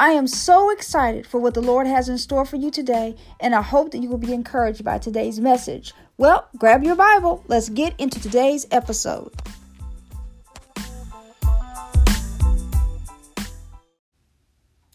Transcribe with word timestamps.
I 0.01 0.11
am 0.11 0.27
so 0.27 0.71
excited 0.71 1.29
for 1.29 1.39
what 1.39 1.55
the 1.55 1.63
Lord 1.63 1.87
has 1.87 2.09
in 2.09 2.19
store 2.19 2.45
for 2.45 2.57
you 2.57 2.73
today, 2.73 3.15
and 3.39 3.55
I 3.55 3.63
hope 3.63 3.93
that 3.93 3.99
you 3.99 4.09
will 4.09 4.19
be 4.19 4.33
encouraged 4.33 4.83
by 4.83 4.99
today's 4.99 5.39
message. 5.39 5.95
Well, 6.17 6.49
grab 6.59 6.83
your 6.83 6.97
Bible. 6.97 7.45
Let's 7.47 7.69
get 7.69 7.95
into 8.01 8.21
today's 8.21 8.67
episode. 8.73 9.33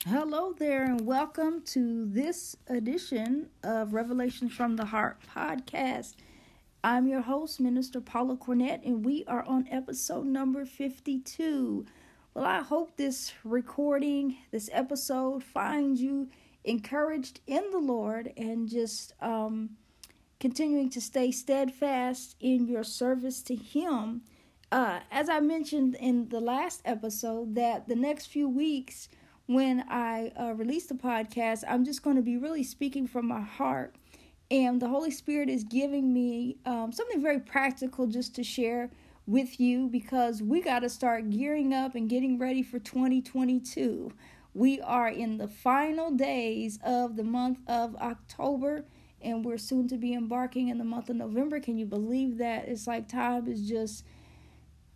Hello 0.05 0.53
there, 0.59 0.83
and 0.83 1.05
welcome 1.07 1.61
to 1.67 2.05
this 2.05 2.57
edition 2.67 3.47
of 3.63 3.93
Revelations 3.93 4.51
from 4.51 4.75
the 4.75 4.85
Heart 4.85 5.19
podcast. 5.33 6.15
I'm 6.85 7.07
your 7.07 7.21
host, 7.21 7.59
Minister 7.59 7.99
Paula 7.99 8.37
Cornett, 8.37 8.85
and 8.85 9.03
we 9.03 9.25
are 9.25 9.43
on 9.45 9.67
episode 9.71 10.27
number 10.27 10.65
52. 10.65 11.83
Well, 12.35 12.45
I 12.45 12.61
hope 12.61 12.95
this 12.95 13.33
recording, 13.43 14.37
this 14.51 14.69
episode, 14.71 15.43
finds 15.43 15.99
you 15.99 16.29
encouraged 16.63 17.39
in 17.47 17.63
the 17.71 17.79
Lord 17.79 18.31
and 18.37 18.69
just 18.69 19.13
um, 19.19 19.71
continuing 20.39 20.91
to 20.91 21.01
stay 21.01 21.31
steadfast 21.31 22.35
in 22.39 22.67
your 22.67 22.83
service 22.83 23.41
to 23.41 23.55
Him. 23.55 24.21
Uh, 24.71 24.99
as 25.09 25.27
I 25.27 25.39
mentioned 25.39 25.95
in 25.99 26.29
the 26.29 26.39
last 26.39 26.83
episode, 26.85 27.55
that 27.55 27.87
the 27.87 27.95
next 27.95 28.27
few 28.27 28.47
weeks, 28.47 29.09
when 29.47 29.83
I 29.89 30.31
uh, 30.39 30.53
release 30.53 30.85
the 30.85 30.93
podcast, 30.93 31.63
I'm 31.67 31.83
just 31.83 32.03
going 32.03 32.17
to 32.17 32.21
be 32.21 32.37
really 32.37 32.63
speaking 32.63 33.07
from 33.07 33.27
my 33.27 33.41
heart 33.41 33.95
and 34.55 34.81
the 34.81 34.87
Holy 34.87 35.11
Spirit 35.11 35.49
is 35.49 35.65
giving 35.65 36.13
me 36.13 36.55
um, 36.65 36.93
something 36.93 37.21
very 37.21 37.41
practical 37.41 38.07
just 38.07 38.33
to 38.35 38.43
share 38.43 38.89
with 39.27 39.59
you 39.59 39.89
because 39.89 40.41
we 40.41 40.61
got 40.61 40.79
to 40.79 40.87
start 40.87 41.29
gearing 41.29 41.73
up 41.73 41.93
and 41.93 42.09
getting 42.09 42.39
ready 42.39 42.63
for 42.63 42.79
2022. 42.79 44.13
We 44.53 44.79
are 44.79 45.09
in 45.09 45.37
the 45.39 45.49
final 45.49 46.09
days 46.09 46.79
of 46.85 47.17
the 47.17 47.23
month 47.25 47.59
of 47.67 47.97
October 47.97 48.85
and 49.21 49.43
we're 49.43 49.57
soon 49.57 49.89
to 49.89 49.97
be 49.97 50.13
embarking 50.13 50.69
in 50.69 50.77
the 50.77 50.85
month 50.85 51.09
of 51.09 51.17
November. 51.17 51.59
Can 51.59 51.77
you 51.77 51.85
believe 51.85 52.37
that? 52.37 52.69
It's 52.69 52.87
like 52.87 53.09
time 53.09 53.49
is 53.49 53.67
just 53.67 54.05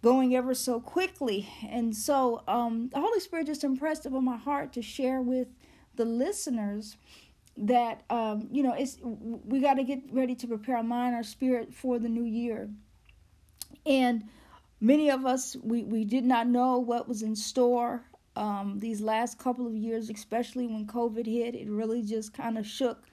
going 0.01 0.37
ever 0.37 0.53
so 0.53 0.79
quickly. 0.79 1.49
And 1.67 1.93
so 1.93 2.43
um, 2.47 2.91
the 2.93 3.01
Holy 3.01 3.19
Spirit 3.19 3.47
just 3.47 3.65
impressed 3.65 4.05
upon 4.05 4.23
my 4.23 4.37
heart 4.37 4.71
to 4.73 4.81
share 4.81 5.19
with 5.19 5.49
the 5.95 6.05
listeners 6.05 6.95
that 7.59 8.03
um, 8.09 8.47
you 8.51 8.63
know 8.63 8.73
it's 8.73 8.97
we 9.03 9.59
got 9.59 9.75
to 9.75 9.83
get 9.83 10.01
ready 10.11 10.35
to 10.35 10.47
prepare 10.47 10.77
our 10.77 10.83
mind 10.83 11.15
our 11.15 11.23
spirit 11.23 11.73
for 11.73 11.99
the 11.99 12.09
new 12.09 12.23
year. 12.23 12.69
And 13.85 14.23
many 14.79 15.09
of 15.09 15.25
us 15.25 15.55
we, 15.61 15.83
we 15.83 16.05
did 16.05 16.23
not 16.23 16.47
know 16.47 16.79
what 16.79 17.07
was 17.07 17.21
in 17.21 17.35
store 17.35 18.03
um, 18.35 18.79
these 18.79 19.01
last 19.01 19.37
couple 19.37 19.67
of 19.67 19.75
years 19.75 20.09
especially 20.09 20.67
when 20.67 20.87
covid 20.87 21.25
hit. 21.25 21.55
It 21.55 21.69
really 21.69 22.01
just 22.01 22.33
kind 22.33 22.57
of 22.57 22.65
shook 22.65 23.03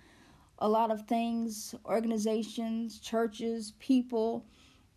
a 0.60 0.68
lot 0.68 0.90
of 0.90 1.06
things 1.06 1.74
organizations 1.84 3.00
churches 3.00 3.72
people. 3.78 4.46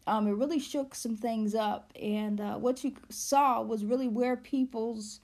Um, 0.07 0.28
it 0.28 0.31
really 0.31 0.59
shook 0.59 0.96
some 0.96 1.16
things 1.16 1.53
up. 1.53 1.91
And 2.02 2.40
uh, 2.40 2.56
what 2.56 2.84
you 2.84 2.94
saw 3.09 3.62
was 3.62 3.84
really 3.84 4.07
where 4.07 4.35
people's 4.38 5.19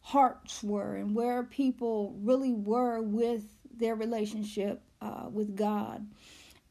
hearts 0.00 0.62
were 0.62 0.96
and 0.96 1.14
where 1.14 1.42
people 1.42 2.16
really 2.22 2.52
were 2.52 3.02
with 3.02 3.44
their 3.78 3.94
relationship 3.94 4.82
uh, 5.00 5.26
with 5.30 5.56
God. 5.56 6.06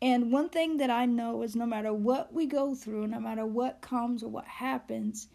And 0.02 0.32
one 0.32 0.50
thing 0.50 0.78
that 0.78 0.90
I 0.90 1.06
know 1.06 1.42
is 1.42 1.56
no 1.56 1.66
matter 1.66 1.92
what 1.92 2.32
we 2.32 2.46
go 2.46 2.76
through, 2.76 3.08
no 3.08 3.20
matter 3.20 3.46
what 3.46 3.82
comes 3.82 4.22
or 4.22 4.30
what 4.30 4.46
happens, 4.46 5.28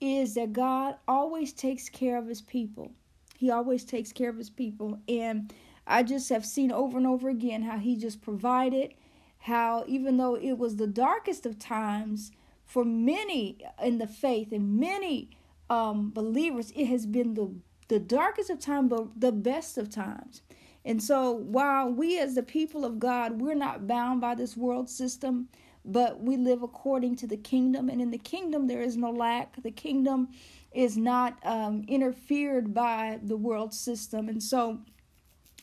is 0.00 0.34
that 0.34 0.52
God 0.52 0.96
always 1.08 1.52
takes 1.52 1.88
care 1.88 2.18
of 2.18 2.26
his 2.26 2.42
people. 2.42 2.92
He 3.38 3.50
always 3.50 3.84
takes 3.84 4.12
care 4.12 4.28
of 4.28 4.36
his 4.36 4.50
people. 4.50 4.98
And 5.08 5.52
I 5.86 6.02
just 6.02 6.28
have 6.28 6.44
seen 6.44 6.70
over 6.70 6.98
and 6.98 7.06
over 7.06 7.28
again 7.28 7.62
how 7.62 7.78
he 7.78 7.96
just 7.96 8.20
provided, 8.20 8.94
how 9.38 9.84
even 9.86 10.18
though 10.18 10.34
it 10.34 10.52
was 10.52 10.76
the 10.76 10.86
darkest 10.86 11.46
of 11.46 11.58
times 11.58 12.32
for 12.64 12.84
many 12.84 13.58
in 13.82 13.98
the 13.98 14.06
faith 14.06 14.52
and 14.52 14.78
many 14.78 15.30
um, 15.70 16.10
believers, 16.10 16.72
it 16.76 16.86
has 16.86 17.06
been 17.06 17.34
the, 17.34 17.54
the 17.88 17.98
darkest 17.98 18.50
of 18.50 18.60
times, 18.60 18.90
but 18.90 19.18
the 19.18 19.32
best 19.32 19.78
of 19.78 19.88
times. 19.88 20.42
And 20.84 21.02
so, 21.02 21.32
while 21.32 21.90
we 21.90 22.18
as 22.18 22.34
the 22.34 22.42
people 22.42 22.84
of 22.84 22.98
God, 22.98 23.40
we're 23.40 23.54
not 23.54 23.86
bound 23.86 24.20
by 24.20 24.34
this 24.34 24.56
world 24.56 24.88
system, 24.88 25.48
but 25.84 26.20
we 26.20 26.36
live 26.36 26.62
according 26.62 27.16
to 27.16 27.26
the 27.26 27.36
kingdom. 27.36 27.88
And 27.88 28.00
in 28.00 28.10
the 28.10 28.18
kingdom, 28.18 28.66
there 28.66 28.80
is 28.80 28.96
no 28.96 29.10
lack. 29.10 29.62
The 29.62 29.70
kingdom 29.70 30.28
is 30.72 30.96
not 30.96 31.38
um, 31.44 31.84
interfered 31.86 32.72
by 32.72 33.18
the 33.22 33.36
world 33.36 33.74
system. 33.74 34.28
And 34.28 34.42
so, 34.42 34.80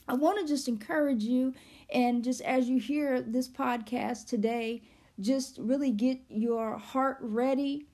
I 0.07 0.13
want 0.13 0.39
to 0.39 0.47
just 0.47 0.67
encourage 0.67 1.23
you, 1.23 1.53
and 1.91 2.23
just 2.23 2.41
as 2.41 2.69
you 2.69 2.79
hear 2.79 3.21
this 3.21 3.49
podcast 3.49 4.27
today, 4.27 4.83
just 5.19 5.57
really 5.57 5.91
get 5.91 6.19
your 6.29 6.77
heart 6.77 7.17
ready 7.21 7.87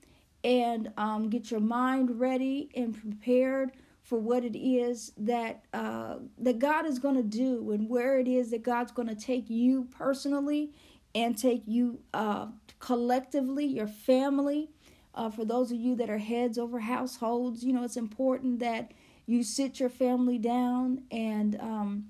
and 0.44 0.92
um, 0.96 1.30
get 1.30 1.50
your 1.50 1.60
mind 1.60 2.20
ready 2.20 2.68
and 2.76 2.94
prepared 2.94 3.72
for 4.14 4.20
what 4.20 4.44
it 4.44 4.56
is 4.56 5.10
that 5.16 5.64
uh, 5.72 6.18
that 6.38 6.60
God 6.60 6.86
is 6.86 7.00
going 7.00 7.16
to 7.16 7.22
do 7.24 7.72
and 7.72 7.88
where 7.88 8.20
it 8.20 8.28
is 8.28 8.52
that 8.52 8.62
God's 8.62 8.92
going 8.92 9.08
to 9.08 9.16
take 9.16 9.50
you 9.50 9.88
personally 9.90 10.70
and 11.16 11.36
take 11.36 11.64
you 11.66 11.98
uh, 12.12 12.46
collectively, 12.78 13.64
your 13.64 13.88
family. 13.88 14.70
Uh, 15.16 15.30
for 15.30 15.44
those 15.44 15.72
of 15.72 15.78
you 15.78 15.96
that 15.96 16.08
are 16.08 16.18
heads 16.18 16.58
over 16.58 16.78
households, 16.78 17.64
you 17.64 17.72
know 17.72 17.82
it's 17.82 17.96
important 17.96 18.60
that 18.60 18.92
you 19.26 19.42
sit 19.42 19.80
your 19.80 19.88
family 19.88 20.38
down 20.38 21.02
and 21.10 21.60
um, 21.60 22.04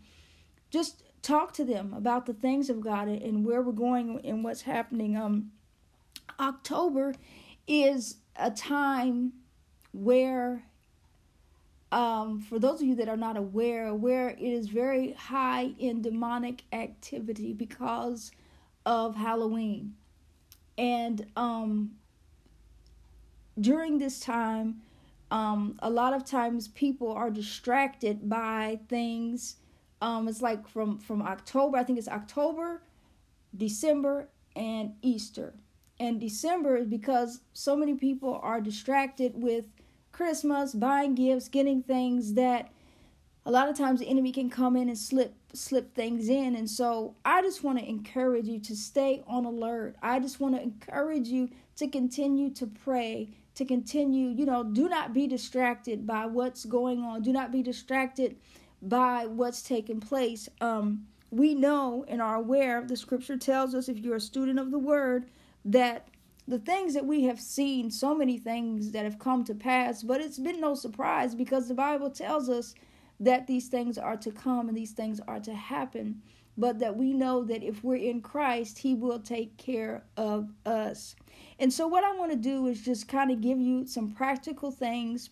just 0.69 1.05
talk 1.23 1.55
to 1.55 1.65
them 1.65 1.95
about 1.95 2.27
the 2.27 2.35
things 2.35 2.69
of 2.69 2.83
God 2.83 3.09
and 3.09 3.47
where 3.47 3.63
we're 3.63 3.73
going 3.73 4.21
and 4.27 4.45
what's 4.45 4.61
happening. 4.61 5.17
Um, 5.17 5.53
October 6.39 7.15
is 7.67 8.17
a 8.37 8.51
time 8.51 9.33
where 9.95 10.65
um, 11.95 12.41
for 12.41 12.59
those 12.59 12.81
of 12.81 12.89
you 12.89 12.97
that 12.97 13.09
are 13.09 13.17
not 13.17 13.37
aware, 13.37 13.95
where 13.95 14.31
it 14.31 14.41
is 14.41 14.67
very 14.67 15.13
high 15.13 15.71
in 15.79 16.03
demonic 16.03 16.65
activity 16.73 17.53
because 17.53 18.33
of 18.85 19.15
Halloween. 19.15 19.95
And 20.77 21.25
um, 21.37 21.93
during 23.61 23.99
this 23.99 24.19
time, 24.19 24.83
um, 25.31 25.79
a 25.83 25.89
lot 25.89 26.13
of 26.13 26.25
times 26.25 26.67
people 26.67 27.13
are 27.13 27.31
distracted 27.31 28.29
by 28.29 28.81
things. 28.89 29.57
Um, 30.03 30.27
it's 30.27 30.43
like 30.43 30.67
from, 30.67 30.99
from 30.99 31.23
October, 31.23 31.79
I 31.79 31.85
think 31.85 32.01
it's 32.01 32.09
October, 32.09 32.83
December, 33.57 34.29
and 34.57 34.95
Easter. 35.01 35.55
And 36.01 36.19
December 36.19 36.77
is 36.77 36.89
because 36.89 37.39
so 37.53 37.77
many 37.77 37.95
people 37.95 38.41
are 38.43 38.61
distracted 38.61 39.33
with 39.37 39.67
Christmas, 40.15 40.75
buying 40.75 41.15
gifts, 41.15 41.49
getting 41.49 41.83
things 41.83 42.35
that 42.35 42.71
a 43.45 43.51
lot 43.51 43.69
of 43.69 43.77
times 43.77 44.01
the 44.01 44.09
enemy 44.09 44.33
can 44.33 44.49
come 44.49 44.77
in 44.77 44.89
and 44.89 44.97
slip 44.97 45.35
slip 45.53 45.95
things 45.95 46.29
in. 46.29 46.57
And 46.57 46.69
so 46.69 47.15
I 47.25 47.43
just 47.43 47.63
want 47.63 47.79
to 47.79 47.89
encourage 47.89 48.47
you 48.47 48.59
to 48.61 48.77
stay 48.77 49.23
on 49.27 49.45
alert. 49.45 49.97
I 50.03 50.19
just 50.21 50.41
want 50.41 50.55
to 50.55 50.63
encourage 50.63 51.29
you 51.29 51.51
to 51.77 51.89
continue 51.89 52.51
to 52.55 52.67
pray, 52.67 53.29
to 53.57 53.65
continue, 53.65 54.29
you 54.29 54.47
know, 54.47 54.65
do 54.65 54.89
not 54.89 55.13
be 55.13 55.27
distracted 55.27 56.07
by 56.07 56.27
what's 56.27 56.65
going 56.65 57.03
on. 57.03 57.23
Do 57.23 57.33
not 57.33 57.53
be 57.53 57.63
distracted 57.63 58.37
by 58.83 59.27
what's 59.27 59.63
taking 59.63 60.01
place. 60.01 60.49
Um, 60.61 61.07
we 61.31 61.55
know 61.55 62.05
and 62.09 62.23
are 62.23 62.37
aware, 62.37 62.85
the 62.87 62.97
scripture 62.97 63.37
tells 63.37 63.75
us 63.75 63.89
if 63.89 63.99
you're 63.99 64.17
a 64.17 64.21
student 64.21 64.59
of 64.59 64.71
the 64.71 64.79
word, 64.79 65.27
that 65.65 66.09
the 66.47 66.59
things 66.59 66.95
that 66.95 67.07
we 67.07 67.25
have 67.25 67.41
seen, 67.41 67.91
so 67.91 68.15
many 68.15 68.37
things 68.39 68.93
that 68.93 69.05
have 69.05 69.19
come 69.19 69.45
to 69.45 69.55
pass, 69.55 70.03
but 70.03 70.21
it's 70.21 70.39
been 70.39 70.61
no 70.61 70.75
surprise 70.75 71.35
because 71.35 71.69
the 71.69 71.75
Bible 71.75 72.11
tells 72.11 72.49
us 72.49 72.75
that 73.21 73.47
these 73.47 73.69
things 73.69 73.97
are 73.97 74.17
to 74.17 74.31
come 74.31 74.69
and 74.69 74.77
these 74.77 74.93
things 74.93 75.21
are 75.27 75.41
to 75.41 75.55
happen, 75.55 76.21
but 76.59 76.79
that 76.81 76.97
we 76.97 77.13
know 77.13 77.45
that 77.45 77.63
if 77.63 77.83
we're 77.83 77.97
in 77.97 78.21
Christ, 78.21 78.79
He 78.79 78.95
will 78.95 79.21
take 79.21 79.57
care 79.57 80.05
of 80.17 80.51
us. 80.67 81.17
And 81.59 81.73
so, 81.73 81.87
what 81.87 82.05
I 82.05 82.15
want 82.15 82.33
to 82.33 82.37
do 82.37 82.67
is 82.67 82.83
just 82.83 83.09
kind 83.09 83.31
of 83.31 83.41
give 83.41 83.59
you 83.59 83.87
some 83.87 84.13
practical 84.13 84.71
things 84.71 85.31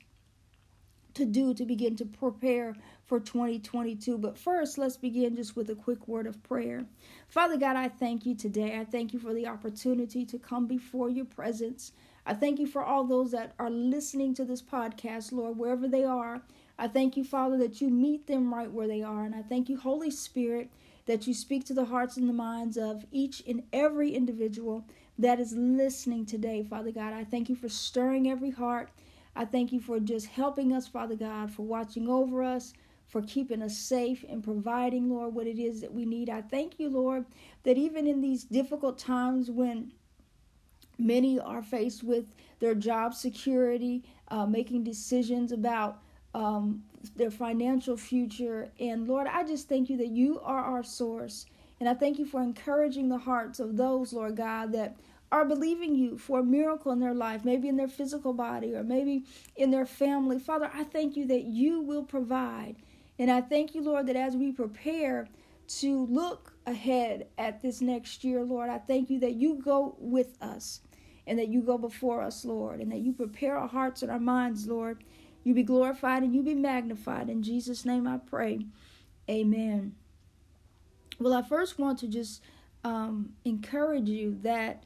to 1.14 1.26
do 1.26 1.52
to 1.54 1.66
begin 1.66 1.96
to 1.96 2.06
prepare 2.06 2.74
for 3.06 3.20
2022. 3.20 4.18
But 4.18 4.38
first, 4.38 4.78
let's 4.78 4.96
begin 4.96 5.36
just 5.36 5.56
with 5.56 5.70
a 5.70 5.74
quick 5.74 6.08
word 6.08 6.26
of 6.26 6.42
prayer. 6.42 6.84
Father 7.28 7.56
God, 7.56 7.76
I 7.76 7.88
thank 7.88 8.26
you 8.26 8.34
today. 8.34 8.78
I 8.78 8.84
thank 8.84 9.12
you 9.12 9.18
for 9.18 9.34
the 9.34 9.46
opportunity 9.46 10.24
to 10.26 10.38
come 10.38 10.66
before 10.66 11.08
your 11.08 11.24
presence. 11.24 11.92
I 12.24 12.34
thank 12.34 12.58
you 12.58 12.66
for 12.66 12.84
all 12.84 13.04
those 13.04 13.32
that 13.32 13.54
are 13.58 13.70
listening 13.70 14.34
to 14.34 14.44
this 14.44 14.62
podcast, 14.62 15.32
Lord, 15.32 15.58
wherever 15.58 15.88
they 15.88 16.04
are. 16.04 16.42
I 16.78 16.88
thank 16.88 17.16
you, 17.16 17.24
Father, 17.24 17.58
that 17.58 17.80
you 17.80 17.90
meet 17.90 18.26
them 18.26 18.54
right 18.54 18.70
where 18.70 18.86
they 18.86 19.02
are. 19.02 19.24
And 19.24 19.34
I 19.34 19.42
thank 19.42 19.68
you, 19.68 19.76
Holy 19.76 20.10
Spirit, 20.10 20.70
that 21.06 21.26
you 21.26 21.34
speak 21.34 21.64
to 21.66 21.74
the 21.74 21.86
hearts 21.86 22.16
and 22.16 22.28
the 22.28 22.32
minds 22.32 22.76
of 22.76 23.04
each 23.10 23.42
and 23.46 23.64
every 23.72 24.14
individual 24.14 24.84
that 25.18 25.40
is 25.40 25.52
listening 25.52 26.24
today, 26.24 26.62
Father 26.62 26.92
God. 26.92 27.12
I 27.12 27.24
thank 27.24 27.48
you 27.48 27.56
for 27.56 27.68
stirring 27.68 28.30
every 28.30 28.50
heart. 28.50 28.90
I 29.34 29.44
thank 29.44 29.72
you 29.72 29.80
for 29.80 29.98
just 29.98 30.26
helping 30.26 30.72
us, 30.72 30.86
Father 30.86 31.16
God, 31.16 31.50
for 31.50 31.62
watching 31.62 32.08
over 32.08 32.42
us, 32.42 32.72
for 33.12 33.20
keeping 33.20 33.60
us 33.60 33.76
safe 33.76 34.24
and 34.26 34.42
providing, 34.42 35.10
Lord, 35.10 35.34
what 35.34 35.46
it 35.46 35.58
is 35.58 35.82
that 35.82 35.92
we 35.92 36.06
need. 36.06 36.30
I 36.30 36.40
thank 36.40 36.80
you, 36.80 36.88
Lord, 36.88 37.26
that 37.62 37.76
even 37.76 38.06
in 38.06 38.22
these 38.22 38.44
difficult 38.44 38.98
times 38.98 39.50
when 39.50 39.92
many 40.98 41.38
are 41.38 41.62
faced 41.62 42.02
with 42.02 42.34
their 42.58 42.74
job 42.74 43.12
security, 43.12 44.02
uh, 44.28 44.46
making 44.46 44.84
decisions 44.84 45.52
about 45.52 46.00
um, 46.34 46.82
their 47.14 47.30
financial 47.30 47.98
future. 47.98 48.70
And 48.80 49.06
Lord, 49.06 49.26
I 49.26 49.44
just 49.44 49.68
thank 49.68 49.90
you 49.90 49.98
that 49.98 50.08
you 50.08 50.40
are 50.40 50.64
our 50.64 50.82
source. 50.82 51.44
And 51.80 51.90
I 51.90 51.94
thank 51.94 52.18
you 52.18 52.24
for 52.24 52.40
encouraging 52.40 53.10
the 53.10 53.18
hearts 53.18 53.60
of 53.60 53.76
those, 53.76 54.14
Lord 54.14 54.36
God, 54.36 54.72
that 54.72 54.96
are 55.30 55.44
believing 55.44 55.94
you 55.94 56.16
for 56.16 56.40
a 56.40 56.44
miracle 56.44 56.92
in 56.92 57.00
their 57.00 57.12
life, 57.12 57.44
maybe 57.44 57.68
in 57.68 57.76
their 57.76 57.88
physical 57.88 58.32
body 58.32 58.74
or 58.74 58.82
maybe 58.82 59.24
in 59.56 59.70
their 59.70 59.86
family. 59.86 60.38
Father, 60.38 60.70
I 60.72 60.84
thank 60.84 61.14
you 61.14 61.26
that 61.26 61.44
you 61.44 61.82
will 61.82 62.04
provide. 62.04 62.76
And 63.18 63.30
I 63.30 63.40
thank 63.40 63.74
you, 63.74 63.82
Lord, 63.82 64.06
that 64.06 64.16
as 64.16 64.36
we 64.36 64.52
prepare 64.52 65.28
to 65.80 66.06
look 66.06 66.52
ahead 66.66 67.28
at 67.38 67.62
this 67.62 67.80
next 67.80 68.24
year, 68.24 68.42
Lord, 68.42 68.68
I 68.68 68.78
thank 68.78 69.10
you 69.10 69.20
that 69.20 69.34
you 69.34 69.60
go 69.62 69.96
with 69.98 70.36
us 70.42 70.80
and 71.26 71.38
that 71.38 71.48
you 71.48 71.62
go 71.62 71.78
before 71.78 72.20
us, 72.20 72.44
Lord, 72.44 72.80
and 72.80 72.90
that 72.90 73.00
you 73.00 73.12
prepare 73.12 73.56
our 73.56 73.68
hearts 73.68 74.02
and 74.02 74.10
our 74.10 74.18
minds, 74.18 74.66
Lord. 74.66 75.04
You 75.44 75.54
be 75.54 75.62
glorified 75.62 76.22
and 76.22 76.34
you 76.34 76.42
be 76.42 76.54
magnified. 76.54 77.28
In 77.28 77.42
Jesus' 77.42 77.84
name 77.84 78.06
I 78.06 78.18
pray. 78.18 78.66
Amen. 79.30 79.94
Well, 81.18 81.32
I 81.32 81.42
first 81.42 81.78
want 81.78 81.98
to 82.00 82.08
just 82.08 82.42
um, 82.84 83.30
encourage 83.44 84.08
you 84.08 84.38
that 84.42 84.84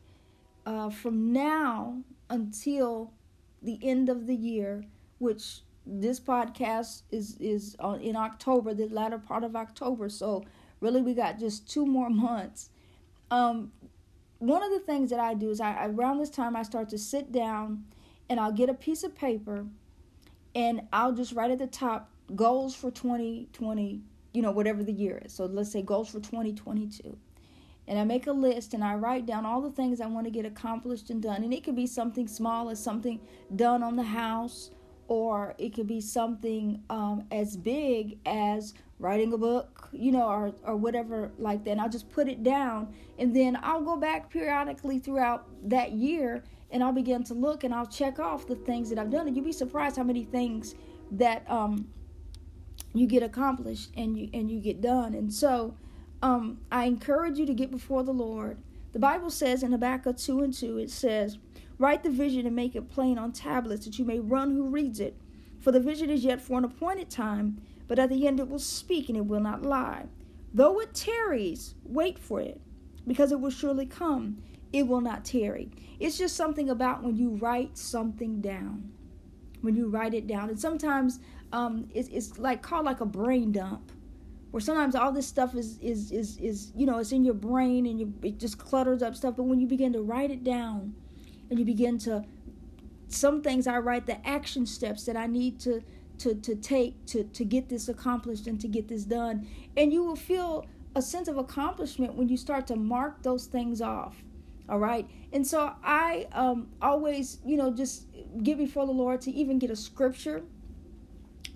uh, 0.66 0.90
from 0.90 1.32
now 1.32 2.02
until 2.28 3.12
the 3.62 3.78
end 3.82 4.08
of 4.08 4.26
the 4.26 4.34
year, 4.34 4.84
which 5.18 5.60
this 5.86 6.18
podcast 6.18 7.02
is 7.10 7.36
is 7.38 7.76
on, 7.78 8.00
in 8.00 8.16
October, 8.16 8.74
the 8.74 8.88
latter 8.88 9.18
part 9.18 9.44
of 9.44 9.54
October. 9.54 10.08
So 10.08 10.44
really, 10.80 11.02
we 11.02 11.14
got 11.14 11.38
just 11.38 11.70
two 11.70 11.86
more 11.86 12.10
months. 12.26 12.70
Um, 13.30 13.72
one 14.38 14.62
of 14.62 14.70
the 14.70 14.80
things 14.80 15.10
that 15.10 15.20
I 15.20 15.34
do 15.34 15.50
is 15.50 15.60
I 15.60 15.86
around 15.86 16.18
this 16.18 16.30
time 16.30 16.56
I 16.56 16.62
start 16.62 16.88
to 16.90 16.98
sit 16.98 17.32
down, 17.32 17.84
and 18.28 18.40
I'll 18.40 18.52
get 18.52 18.68
a 18.68 18.74
piece 18.74 19.04
of 19.04 19.14
paper, 19.14 19.66
and 20.54 20.82
I'll 20.92 21.12
just 21.12 21.32
write 21.32 21.50
at 21.50 21.58
the 21.58 21.66
top 21.66 22.10
goals 22.34 22.74
for 22.74 22.90
2020. 22.90 24.02
You 24.32 24.42
know, 24.42 24.50
whatever 24.50 24.84
the 24.84 24.92
year 24.92 25.22
is. 25.24 25.32
So 25.32 25.46
let's 25.46 25.72
say 25.72 25.80
goals 25.80 26.10
for 26.10 26.20
2022 26.20 27.16
and 27.88 27.98
I 27.98 28.04
make 28.04 28.26
a 28.26 28.32
list 28.32 28.74
and 28.74 28.82
I 28.82 28.94
write 28.94 29.26
down 29.26 29.46
all 29.46 29.60
the 29.60 29.70
things 29.70 30.00
I 30.00 30.06
want 30.06 30.26
to 30.26 30.30
get 30.30 30.44
accomplished 30.44 31.10
and 31.10 31.22
done. 31.22 31.44
And 31.44 31.54
it 31.54 31.62
could 31.62 31.76
be 31.76 31.86
something 31.86 32.26
small 32.26 32.68
as 32.68 32.82
something 32.82 33.20
done 33.54 33.82
on 33.82 33.96
the 33.96 34.02
house, 34.02 34.70
or 35.08 35.54
it 35.58 35.74
could 35.74 35.86
be 35.86 36.00
something 36.00 36.82
um, 36.90 37.24
as 37.30 37.56
big 37.56 38.18
as 38.26 38.74
writing 38.98 39.32
a 39.32 39.38
book, 39.38 39.88
you 39.92 40.10
know, 40.12 40.26
or, 40.26 40.54
or 40.64 40.76
whatever 40.76 41.30
like 41.38 41.64
that. 41.64 41.72
And 41.72 41.80
I'll 41.80 41.88
just 41.88 42.10
put 42.10 42.28
it 42.28 42.42
down 42.42 42.92
and 43.18 43.34
then 43.34 43.58
I'll 43.62 43.82
go 43.82 43.96
back 43.96 44.30
periodically 44.30 44.98
throughout 44.98 45.46
that 45.68 45.92
year 45.92 46.42
and 46.70 46.82
I'll 46.82 46.92
begin 46.92 47.22
to 47.24 47.34
look 47.34 47.64
and 47.64 47.74
I'll 47.74 47.86
check 47.86 48.18
off 48.18 48.46
the 48.46 48.56
things 48.56 48.90
that 48.90 48.98
I've 48.98 49.10
done. 49.10 49.26
And 49.26 49.36
you'll 49.36 49.44
be 49.44 49.52
surprised 49.52 49.96
how 49.96 50.02
many 50.02 50.24
things 50.24 50.74
that 51.12 51.48
um, 51.50 51.88
you 52.94 53.06
get 53.06 53.22
accomplished 53.22 53.90
and 53.96 54.16
you 54.16 54.28
and 54.32 54.50
you 54.50 54.60
get 54.60 54.80
done. 54.80 55.14
And 55.14 55.32
so 55.32 55.76
um, 56.22 56.58
I 56.72 56.84
encourage 56.84 57.38
you 57.38 57.46
to 57.46 57.54
get 57.54 57.70
before 57.70 58.02
the 58.02 58.12
Lord. 58.12 58.58
The 58.92 58.98
Bible 58.98 59.30
says 59.30 59.62
in 59.62 59.72
Habakkuk 59.72 60.16
2 60.16 60.40
and 60.40 60.54
2, 60.54 60.78
it 60.78 60.90
says, 60.90 61.38
Write 61.78 62.02
the 62.02 62.10
vision 62.10 62.46
and 62.46 62.56
make 62.56 62.74
it 62.74 62.90
plain 62.90 63.18
on 63.18 63.32
tablets 63.32 63.84
that 63.84 63.98
you 63.98 64.04
may 64.04 64.18
run 64.18 64.52
who 64.52 64.68
reads 64.68 65.00
it. 65.00 65.16
For 65.60 65.72
the 65.72 65.80
vision 65.80 66.10
is 66.10 66.24
yet 66.24 66.40
for 66.40 66.58
an 66.58 66.64
appointed 66.64 67.10
time, 67.10 67.60
but 67.86 67.98
at 67.98 68.08
the 68.08 68.26
end 68.26 68.40
it 68.40 68.48
will 68.48 68.58
speak 68.58 69.08
and 69.08 69.18
it 69.18 69.26
will 69.26 69.40
not 69.40 69.62
lie. 69.62 70.06
Though 70.54 70.80
it 70.80 70.94
tarries, 70.94 71.74
wait 71.84 72.18
for 72.18 72.40
it, 72.40 72.60
because 73.06 73.30
it 73.30 73.40
will 73.40 73.50
surely 73.50 73.86
come. 73.86 74.42
It 74.72 74.86
will 74.86 75.00
not 75.00 75.24
tarry. 75.24 75.70
It's 76.00 76.18
just 76.18 76.36
something 76.36 76.70
about 76.70 77.02
when 77.02 77.16
you 77.16 77.30
write 77.30 77.76
something 77.76 78.40
down. 78.40 78.92
When 79.60 79.76
you 79.76 79.88
write 79.88 80.14
it 80.14 80.26
down. 80.26 80.48
And 80.48 80.58
sometimes 80.58 81.20
um, 81.52 81.88
it's, 81.94 82.08
it's 82.08 82.38
like 82.38 82.62
called 82.62 82.86
like 82.86 83.00
a 83.00 83.06
brain 83.06 83.52
dump 83.52 83.92
where 84.50 84.60
sometimes 84.60 84.94
all 84.94 85.12
this 85.12 85.26
stuff 85.26 85.54
is 85.54 85.78
is 85.80 86.10
is 86.12 86.38
is 86.38 86.72
you 86.74 86.86
know 86.86 86.98
it's 86.98 87.12
in 87.12 87.24
your 87.24 87.34
brain 87.34 87.84
and 87.84 88.00
you 88.00 88.14
it 88.22 88.38
just 88.38 88.56
clutters 88.58 89.02
up 89.02 89.14
stuff 89.14 89.36
but 89.36 89.42
when 89.42 89.60
you 89.60 89.66
begin 89.66 89.92
to 89.92 90.00
write 90.00 90.30
it 90.30 90.44
down 90.44 90.94
and 91.50 91.58
you 91.58 91.64
begin 91.64 91.98
to 91.98 92.24
some 93.08 93.42
things 93.42 93.66
i 93.66 93.78
write 93.78 94.06
the 94.06 94.26
action 94.26 94.66
steps 94.66 95.04
that 95.04 95.16
i 95.16 95.26
need 95.26 95.58
to 95.58 95.82
to 96.18 96.34
to 96.34 96.54
take 96.56 97.04
to 97.06 97.24
to 97.24 97.44
get 97.44 97.68
this 97.68 97.88
accomplished 97.88 98.46
and 98.46 98.60
to 98.60 98.68
get 98.68 98.88
this 98.88 99.04
done 99.04 99.46
and 99.76 99.92
you 99.92 100.02
will 100.02 100.16
feel 100.16 100.66
a 100.94 101.02
sense 101.02 101.28
of 101.28 101.36
accomplishment 101.36 102.14
when 102.14 102.28
you 102.28 102.36
start 102.36 102.66
to 102.66 102.74
mark 102.74 103.22
those 103.22 103.46
things 103.46 103.80
off 103.80 104.22
all 104.68 104.78
right 104.78 105.08
and 105.32 105.46
so 105.46 105.72
i 105.84 106.26
um 106.32 106.68
always 106.82 107.38
you 107.44 107.56
know 107.56 107.70
just 107.70 108.06
get 108.42 108.58
before 108.58 108.86
the 108.86 108.92
lord 108.92 109.20
to 109.20 109.30
even 109.30 109.58
get 109.58 109.70
a 109.70 109.76
scripture 109.76 110.42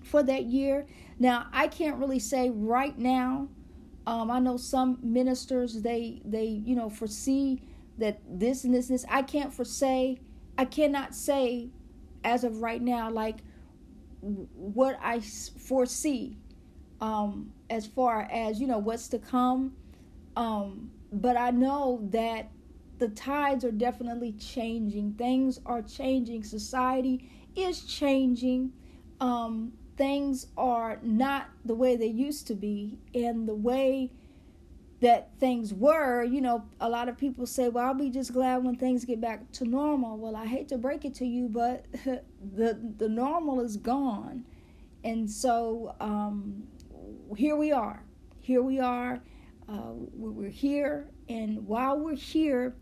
for 0.03 0.23
that 0.23 0.45
year 0.45 0.85
now, 1.21 1.45
I 1.53 1.67
can't 1.67 1.97
really 1.97 2.17
say 2.17 2.49
right 2.49 2.97
now. 2.97 3.47
Um, 4.07 4.31
I 4.31 4.39
know 4.39 4.57
some 4.57 4.97
ministers 5.03 5.83
they 5.83 6.19
they 6.25 6.45
you 6.45 6.75
know 6.75 6.89
foresee 6.89 7.61
that 8.01 8.19
this 8.27 8.63
and 8.63 8.73
this 8.73 8.89
and 8.89 8.95
this. 8.95 9.05
I 9.09 9.21
can't 9.21 9.53
foresee. 9.53 10.19
I 10.57 10.65
cannot 10.65 11.15
say 11.15 11.69
as 12.23 12.43
of 12.43 12.61
right 12.61 12.81
now 12.81 13.09
like 13.09 13.37
what 14.21 14.99
I 15.01 15.21
foresee 15.21 16.37
um, 16.99 17.51
as 17.69 17.87
far 17.87 18.27
as 18.31 18.59
you 18.59 18.67
know 18.67 18.77
what's 18.77 19.07
to 19.09 19.19
come. 19.19 19.73
Um, 20.35 20.91
but 21.11 21.37
I 21.37 21.51
know 21.51 21.99
that 22.11 22.49
the 22.99 23.09
tides 23.09 23.65
are 23.65 23.71
definitely 23.71 24.33
changing. 24.33 25.13
Things 25.13 25.59
are 25.65 25.81
changing. 25.81 26.43
Society 26.43 27.29
is 27.55 27.83
changing. 27.83 28.71
Um, 29.19 29.73
things 29.97 30.47
are 30.57 30.99
not 31.03 31.49
the 31.65 31.75
way 31.75 31.95
they 31.95 32.07
used 32.07 32.47
to 32.47 32.55
be 32.55 32.99
and 33.13 33.47
the 33.47 33.55
way 33.55 34.11
that 35.01 35.31
things 35.39 35.73
were, 35.73 36.23
you 36.23 36.41
know, 36.41 36.63
a 36.79 36.87
lot 36.87 37.09
of 37.09 37.17
people 37.17 37.45
say, 37.45 37.69
"Well, 37.69 37.85
I'll 37.85 37.93
be 37.93 38.09
just 38.09 38.33
glad 38.33 38.63
when 38.63 38.75
things 38.75 39.03
get 39.03 39.19
back 39.19 39.51
to 39.53 39.65
normal." 39.65 40.17
Well, 40.17 40.35
I 40.35 40.45
hate 40.45 40.67
to 40.69 40.77
break 40.77 41.05
it 41.05 41.15
to 41.15 41.25
you, 41.25 41.49
but 41.49 41.85
the 42.55 42.93
the 42.97 43.09
normal 43.09 43.59
is 43.61 43.77
gone, 43.77 44.45
and 45.03 45.29
so 45.29 45.95
um, 45.99 46.63
here 47.35 47.55
we 47.55 47.71
are. 47.71 48.03
Here 48.39 48.61
we 48.61 48.79
are. 48.79 49.19
Uh, 49.67 49.93
we're 50.13 50.49
here, 50.49 51.07
and 51.29 51.65
while 51.65 51.97
we're 51.97 52.15
here, 52.15 52.75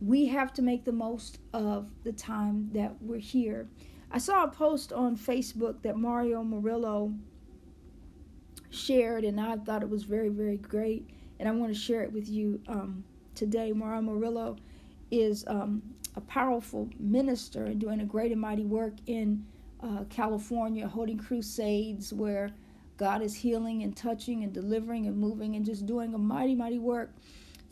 we 0.00 0.26
have 0.26 0.52
to 0.52 0.62
make 0.62 0.84
the 0.84 0.92
most 0.92 1.38
of 1.52 1.88
the 2.04 2.12
time 2.12 2.70
that 2.72 2.94
we're 3.00 3.18
here. 3.18 3.68
I 4.10 4.18
saw 4.18 4.44
a 4.44 4.48
post 4.48 4.92
on 4.92 5.16
Facebook 5.16 5.82
that 5.82 5.96
Mario 5.96 6.42
Murillo 6.42 7.14
shared, 8.70 9.24
and 9.24 9.40
I 9.40 9.56
thought 9.56 9.82
it 9.82 9.88
was 9.88 10.04
very, 10.04 10.28
very 10.28 10.56
great. 10.56 11.08
And 11.38 11.48
I 11.48 11.52
want 11.52 11.72
to 11.72 11.78
share 11.78 12.02
it 12.02 12.12
with 12.12 12.28
you 12.28 12.60
um, 12.68 13.04
today. 13.34 13.72
Mario 13.72 14.02
Murillo 14.02 14.56
is 15.10 15.44
um, 15.46 15.82
a 16.16 16.20
powerful 16.22 16.88
minister 16.98 17.66
and 17.66 17.80
doing 17.80 18.00
a 18.00 18.04
great 18.04 18.32
and 18.32 18.40
mighty 18.40 18.64
work 18.64 18.94
in 19.06 19.44
uh, 19.82 20.04
California, 20.10 20.86
holding 20.86 21.18
crusades 21.18 22.12
where 22.12 22.50
God 22.96 23.22
is 23.22 23.34
healing 23.34 23.84
and 23.84 23.96
touching 23.96 24.42
and 24.42 24.52
delivering 24.52 25.06
and 25.06 25.16
moving 25.16 25.54
and 25.54 25.64
just 25.64 25.86
doing 25.86 26.14
a 26.14 26.18
mighty, 26.18 26.54
mighty 26.54 26.78
work 26.78 27.12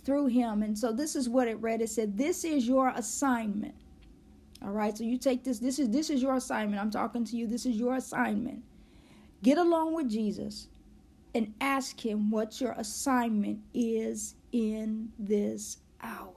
through 0.04 0.26
him. 0.26 0.62
And 0.62 0.78
so 0.78 0.92
this 0.92 1.16
is 1.16 1.28
what 1.28 1.48
it 1.48 1.60
read. 1.60 1.82
It 1.82 1.90
said, 1.90 2.16
This 2.16 2.44
is 2.44 2.68
your 2.68 2.90
assignment 2.90 3.74
all 4.62 4.70
right, 4.70 4.96
so 4.96 5.04
you 5.04 5.18
take 5.18 5.44
this. 5.44 5.58
This 5.58 5.78
is 5.78 5.90
this 5.90 6.10
is 6.10 6.22
your 6.22 6.34
assignment. 6.34 6.80
I'm 6.80 6.90
talking 6.90 7.24
to 7.26 7.36
you. 7.36 7.46
This 7.46 7.66
is 7.66 7.76
your 7.76 7.94
assignment. 7.94 8.64
Get 9.42 9.58
along 9.58 9.94
with 9.94 10.08
Jesus 10.08 10.68
and 11.36 11.52
ask 11.60 12.00
him 12.00 12.30
what 12.30 12.62
your 12.62 12.72
assignment 12.78 13.60
is 13.74 14.36
in 14.52 15.12
this 15.18 15.76
hour. 16.00 16.32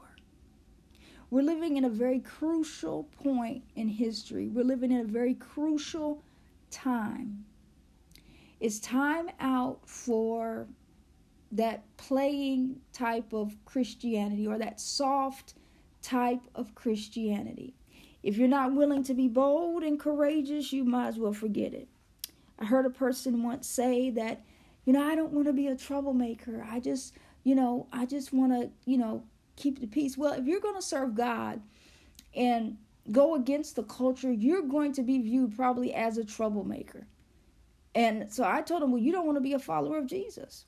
We're 1.29 1.43
living 1.43 1.77
in 1.77 1.85
a 1.85 1.89
very 1.89 2.19
crucial 2.19 3.05
point 3.23 3.63
in 3.77 3.87
history. 3.87 4.49
We're 4.49 4.65
living 4.65 4.91
in 4.91 4.99
a 4.99 5.05
very 5.05 5.35
crucial 5.35 6.21
time. 6.69 7.45
It's 8.59 8.77
time 8.79 9.29
out 9.39 9.79
for 9.87 10.67
that 11.53 11.85
playing 11.95 12.81
type 12.91 13.31
of 13.31 13.55
Christianity 13.63 14.47
or 14.47 14.57
that 14.57 14.81
soft 14.81 15.53
type 16.01 16.41
of 16.55 16.75
Christianity. 16.75 17.73
If 18.21 18.35
you're 18.35 18.49
not 18.49 18.75
willing 18.75 19.03
to 19.03 19.13
be 19.13 19.29
bold 19.29 19.81
and 19.81 19.97
courageous, 19.97 20.73
you 20.73 20.83
might 20.83 21.07
as 21.07 21.17
well 21.17 21.31
forget 21.31 21.73
it. 21.73 21.87
I 22.59 22.65
heard 22.65 22.85
a 22.85 22.89
person 22.89 23.43
once 23.43 23.65
say 23.65 24.09
that, 24.09 24.41
you 24.89 24.93
know, 24.93 25.03
I 25.03 25.13
don't 25.13 25.34
want 25.34 25.46
to 25.46 25.53
be 25.53 25.67
a 25.67 25.75
troublemaker. 25.75 26.65
I 26.67 26.79
just, 26.79 27.13
you 27.43 27.53
know, 27.53 27.86
I 27.93 28.08
just 28.08 28.34
want 28.34 28.53
to, 28.53 28.72
you 28.89 28.98
know, 28.98 29.24
keep 29.55 29.79
the 29.79 29.86
peace. 29.86 30.17
Well, 30.17 30.34
if 30.34 30.48
you're 30.48 30.60
going 30.60 30.77
to 30.77 30.81
serve 30.81 31.13
God 31.13 31.62
and 32.36 32.75
go 33.12 33.36
against 33.36 33.75
the 33.75 33.84
culture, 33.84 34.31
you're 34.31 34.63
going 34.63 34.91
to 34.93 35.03
be 35.03 35.19
viewed 35.19 35.55
probably 35.55 35.93
as 35.93 36.17
a 36.17 36.25
troublemaker. 36.25 37.05
And 37.93 38.34
so 38.34 38.43
I 38.43 38.63
told 38.63 38.81
him, 38.81 38.91
well, 38.91 39.00
you 39.00 39.12
don't 39.12 39.27
want 39.27 39.36
to 39.36 39.41
be 39.41 39.53
a 39.53 39.60
follower 39.60 40.00
of 40.00 40.08
Jesus. 40.08 40.65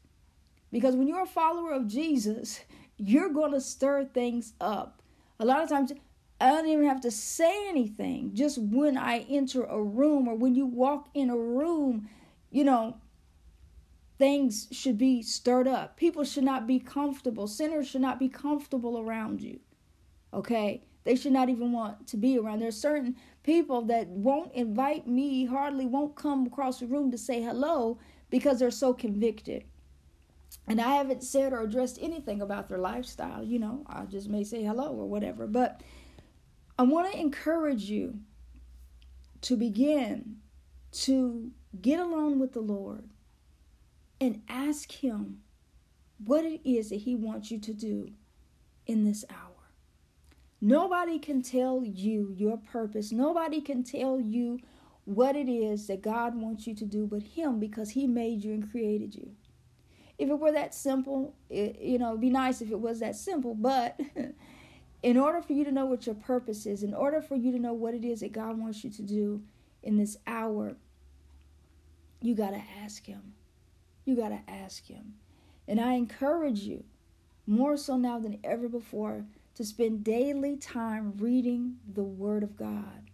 Because 0.71 0.95
when 0.95 1.07
you're 1.07 1.23
a 1.23 1.25
follower 1.25 1.71
of 1.71 1.87
Jesus, 1.87 2.61
you're 2.97 3.33
going 3.33 3.53
to 3.53 3.59
stir 3.59 4.05
things 4.05 4.53
up. 4.61 5.01
A 5.39 5.45
lot 5.45 5.63
of 5.63 5.69
times, 5.69 5.93
I 6.39 6.49
don't 6.51 6.67
even 6.67 6.85
have 6.85 7.01
to 7.01 7.09
say 7.09 7.67
anything. 7.69 8.35
Just 8.35 8.59
when 8.59 8.99
I 8.99 9.25
enter 9.27 9.63
a 9.63 9.81
room 9.81 10.27
or 10.27 10.35
when 10.35 10.53
you 10.53 10.67
walk 10.67 11.09
in 11.15 11.31
a 11.31 11.37
room, 11.37 12.07
you 12.51 12.63
know, 12.63 12.97
things 14.21 14.67
should 14.69 14.99
be 14.99 15.23
stirred 15.23 15.67
up. 15.67 15.97
People 15.97 16.23
should 16.23 16.43
not 16.43 16.67
be 16.67 16.77
comfortable. 16.77 17.47
Sinners 17.47 17.87
should 17.87 18.01
not 18.01 18.19
be 18.19 18.29
comfortable 18.29 18.99
around 18.99 19.41
you. 19.41 19.59
Okay? 20.31 20.83
They 21.05 21.15
should 21.15 21.31
not 21.31 21.49
even 21.49 21.71
want 21.71 22.05
to 22.09 22.17
be 22.17 22.37
around. 22.37 22.59
There's 22.59 22.77
certain 22.77 23.15
people 23.41 23.81
that 23.85 24.09
won't 24.09 24.53
invite 24.53 25.07
me, 25.07 25.45
hardly 25.45 25.87
won't 25.87 26.15
come 26.15 26.45
across 26.45 26.81
the 26.81 26.85
room 26.85 27.09
to 27.09 27.17
say 27.17 27.41
hello 27.41 27.97
because 28.29 28.59
they're 28.59 28.69
so 28.69 28.93
convicted. 28.93 29.63
And 30.67 30.79
I 30.79 30.97
haven't 30.97 31.23
said 31.23 31.51
or 31.51 31.63
addressed 31.63 31.97
anything 31.99 32.43
about 32.43 32.69
their 32.69 32.77
lifestyle, 32.77 33.43
you 33.43 33.57
know, 33.57 33.83
I 33.87 34.05
just 34.05 34.29
may 34.29 34.43
say 34.43 34.63
hello 34.63 34.89
or 34.89 35.09
whatever. 35.09 35.47
But 35.47 35.81
I 36.77 36.83
want 36.83 37.11
to 37.11 37.19
encourage 37.19 37.85
you 37.85 38.19
to 39.41 39.57
begin 39.57 40.35
to 40.91 41.49
get 41.81 41.99
along 41.99 42.37
with 42.37 42.53
the 42.53 42.61
Lord 42.61 43.09
and 44.21 44.41
ask 44.47 44.89
Him 44.91 45.41
what 46.23 46.45
it 46.45 46.61
is 46.63 46.89
that 46.91 47.01
He 47.01 47.15
wants 47.15 47.51
you 47.51 47.59
to 47.59 47.73
do 47.73 48.11
in 48.87 49.03
this 49.03 49.25
hour. 49.29 49.49
Nobody 50.61 51.19
can 51.19 51.41
tell 51.41 51.83
you 51.83 52.33
your 52.37 52.55
purpose. 52.55 53.11
Nobody 53.11 53.59
can 53.59 53.83
tell 53.83 54.21
you 54.21 54.59
what 55.03 55.35
it 55.35 55.49
is 55.49 55.87
that 55.87 56.01
God 56.01 56.35
wants 56.35 56.65
you 56.65 56.75
to 56.75 56.85
do 56.85 57.05
but 57.07 57.23
Him 57.23 57.59
because 57.59 57.89
He 57.89 58.07
made 58.07 58.43
you 58.43 58.53
and 58.53 58.71
created 58.71 59.15
you 59.15 59.31
if 60.21 60.29
it 60.29 60.39
were 60.39 60.51
that 60.51 60.75
simple, 60.75 61.33
it, 61.49 61.79
you 61.81 61.97
know, 61.97 62.09
it'd 62.09 62.21
be 62.21 62.29
nice 62.29 62.61
if 62.61 62.69
it 62.69 62.79
was 62.79 62.99
that 62.99 63.15
simple. 63.15 63.55
But 63.55 63.99
in 65.03 65.17
order 65.17 65.41
for 65.41 65.53
you 65.53 65.65
to 65.65 65.71
know 65.71 65.85
what 65.85 66.05
your 66.05 66.13
purpose 66.13 66.67
is, 66.67 66.83
in 66.83 66.93
order 66.93 67.23
for 67.23 67.35
you 67.35 67.51
to 67.51 67.57
know 67.57 67.73
what 67.73 67.95
it 67.95 68.05
is 68.05 68.19
that 68.19 68.31
God 68.31 68.59
wants 68.59 68.83
you 68.83 68.91
to 68.91 69.01
do 69.01 69.41
in 69.81 69.97
this 69.97 70.17
hour, 70.27 70.75
you 72.21 72.35
got 72.35 72.51
to 72.51 72.61
ask 72.83 73.03
Him. 73.03 73.33
You 74.05 74.15
got 74.15 74.29
to 74.29 74.41
ask 74.47 74.85
Him. 74.87 75.15
And 75.67 75.79
I 75.79 75.93
encourage 75.93 76.61
you, 76.61 76.83
more 77.47 77.77
so 77.77 77.97
now 77.97 78.19
than 78.19 78.39
ever 78.43 78.67
before, 78.67 79.25
to 79.55 79.65
spend 79.65 80.03
daily 80.03 80.57
time 80.57 81.13
reading 81.17 81.77
the 81.93 82.03
Word 82.03 82.43
of 82.43 82.55
God. 82.55 83.09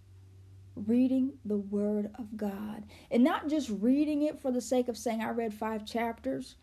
Reading 0.75 1.33
the 1.43 1.57
Word 1.57 2.11
of 2.17 2.37
God. 2.37 2.85
And 3.09 3.23
not 3.23 3.49
just 3.49 3.69
reading 3.69 4.21
it 4.21 4.39
for 4.39 4.51
the 4.51 4.61
sake 4.61 4.87
of 4.87 4.97
saying, 4.97 5.21
I 5.21 5.29
read 5.29 5.53
five 5.53 5.85
chapters 5.85 6.55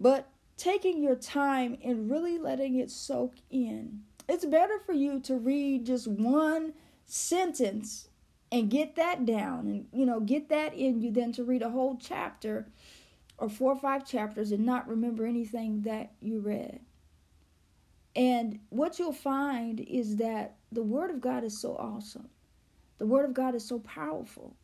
but 0.00 0.28
taking 0.56 1.02
your 1.02 1.16
time 1.16 1.76
and 1.84 2.10
really 2.10 2.38
letting 2.38 2.76
it 2.76 2.90
soak 2.90 3.34
in. 3.50 4.02
It's 4.28 4.44
better 4.44 4.78
for 4.78 4.92
you 4.92 5.20
to 5.20 5.36
read 5.36 5.86
just 5.86 6.06
one 6.06 6.74
sentence 7.06 8.08
and 8.52 8.70
get 8.70 8.96
that 8.96 9.26
down 9.26 9.66
and 9.66 9.86
you 9.92 10.06
know 10.06 10.20
get 10.20 10.48
that 10.48 10.74
in 10.74 11.00
you 11.00 11.10
than 11.10 11.32
to 11.32 11.44
read 11.44 11.62
a 11.62 11.70
whole 11.70 11.96
chapter 12.00 12.66
or 13.38 13.48
four 13.48 13.72
or 13.72 13.78
five 13.78 14.06
chapters 14.06 14.52
and 14.52 14.66
not 14.66 14.88
remember 14.88 15.24
anything 15.24 15.82
that 15.82 16.12
you 16.20 16.40
read. 16.40 16.80
And 18.16 18.58
what 18.70 18.98
you'll 18.98 19.12
find 19.12 19.80
is 19.80 20.16
that 20.16 20.56
the 20.72 20.82
Word 20.82 21.10
of 21.10 21.20
God 21.20 21.44
is 21.44 21.60
so 21.60 21.76
awesome. 21.76 22.28
The 22.98 23.06
Word 23.06 23.24
of 23.24 23.34
God 23.34 23.54
is 23.54 23.64
so 23.64 23.78
powerful. 23.78 24.56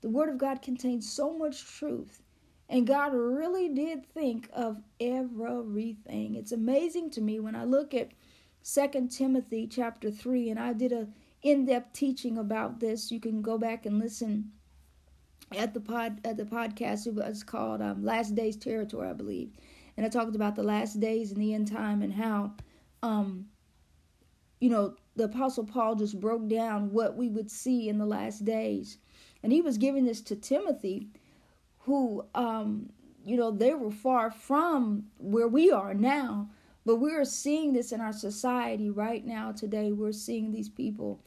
The 0.00 0.08
Word 0.08 0.30
of 0.30 0.38
God 0.38 0.62
contains 0.62 1.12
so 1.12 1.36
much 1.36 1.64
truth. 1.64 2.22
And 2.68 2.86
God 2.86 3.12
really 3.12 3.68
did 3.68 4.06
think 4.06 4.48
of 4.52 4.80
everything. 4.98 6.36
It's 6.36 6.52
amazing 6.52 7.10
to 7.10 7.20
me 7.20 7.38
when 7.38 7.54
I 7.54 7.64
look 7.64 7.92
at 7.92 8.12
Second 8.62 9.10
Timothy 9.10 9.66
chapter 9.66 10.10
3 10.10 10.48
and 10.48 10.58
I 10.58 10.72
did 10.72 10.92
a 10.92 11.08
in-depth 11.42 11.92
teaching 11.92 12.38
about 12.38 12.80
this. 12.80 13.10
You 13.10 13.20
can 13.20 13.42
go 13.42 13.58
back 13.58 13.84
and 13.84 13.98
listen 13.98 14.52
at 15.56 15.74
the 15.74 15.80
pod 15.80 16.20
at 16.24 16.36
the 16.36 16.44
podcast. 16.44 17.06
It 17.06 17.14
was 17.14 17.42
called 17.42 17.80
um, 17.82 18.04
Last 18.04 18.34
Days 18.34 18.56
Territory, 18.56 19.08
I 19.08 19.12
believe. 19.12 19.52
And 19.96 20.06
I 20.06 20.08
talked 20.08 20.34
about 20.34 20.56
the 20.56 20.62
last 20.62 21.00
days 21.00 21.32
and 21.32 21.40
the 21.40 21.54
end 21.54 21.70
time 21.70 22.02
and 22.02 22.12
how 22.12 22.54
um 23.02 23.46
you 24.60 24.70
know 24.70 24.94
the 25.16 25.24
apostle 25.24 25.64
Paul 25.64 25.96
just 25.96 26.20
broke 26.20 26.48
down 26.48 26.92
what 26.92 27.16
we 27.16 27.28
would 27.28 27.50
see 27.50 27.88
in 27.88 27.98
the 27.98 28.06
last 28.06 28.44
days. 28.44 28.98
And 29.42 29.52
he 29.52 29.60
was 29.60 29.76
giving 29.76 30.04
this 30.04 30.20
to 30.22 30.36
Timothy 30.36 31.08
who, 31.80 32.24
um, 32.34 32.90
you 33.24 33.36
know, 33.36 33.50
they 33.50 33.74
were 33.74 33.90
far 33.90 34.30
from 34.30 35.04
where 35.18 35.48
we 35.48 35.70
are 35.70 35.94
now. 35.94 36.48
But 36.84 36.96
we're 36.96 37.24
seeing 37.24 37.72
this 37.72 37.92
in 37.92 38.00
our 38.00 38.12
society 38.12 38.90
right 38.90 39.24
now 39.24 39.52
today. 39.52 39.92
We're 39.92 40.12
seeing 40.12 40.50
these 40.50 40.68
people 40.68 41.20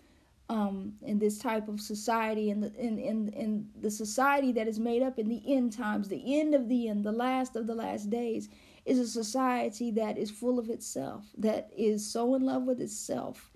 um, 0.48 0.94
in 1.02 1.18
this 1.18 1.40
type 1.40 1.68
of 1.68 1.82
society, 1.82 2.50
in 2.50 2.62
the 2.62 2.74
in, 2.76 3.00
in 3.00 3.30
in 3.30 3.70
the 3.80 3.90
society 3.90 4.52
that 4.54 4.68
is 4.68 4.80
made 4.80 5.02
up 5.02 5.18
in 5.18 5.28
the 5.28 5.42
end 5.48 5.74
times, 5.74 6.08
the 6.08 6.40
end 6.40 6.54
of 6.54 6.70
the 6.70 6.88
end, 6.88 7.04
the 7.04 7.12
last 7.12 7.56
of 7.56 7.68
the 7.68 7.76
last 7.76 8.10
days, 8.10 8.50
is 8.86 9.00
a 9.00 9.08
society 9.08 9.92
that 9.92 10.18
is 10.18 10.30
full 10.30 10.60
of 10.60 10.70
itself, 10.70 11.26
that 11.38 11.70
is 11.76 12.06
so 12.06 12.36
in 12.36 12.44
love 12.44 12.64
with 12.64 12.80
itself, 12.80 13.52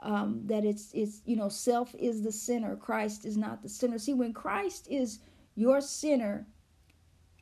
um, 0.00 0.42
that 0.44 0.64
it's 0.64 0.90
it's 0.92 1.22
you 1.24 1.36
know 1.36 1.48
self 1.48 1.94
is 1.94 2.22
the 2.22 2.32
sinner, 2.32 2.76
Christ 2.76 3.24
is 3.24 3.36
not 3.38 3.62
the 3.62 3.68
sinner. 3.68 3.98
See, 3.98 4.14
when 4.14 4.34
Christ 4.34 4.88
is 4.90 5.20
your 5.54 5.80
sinner 5.80 6.46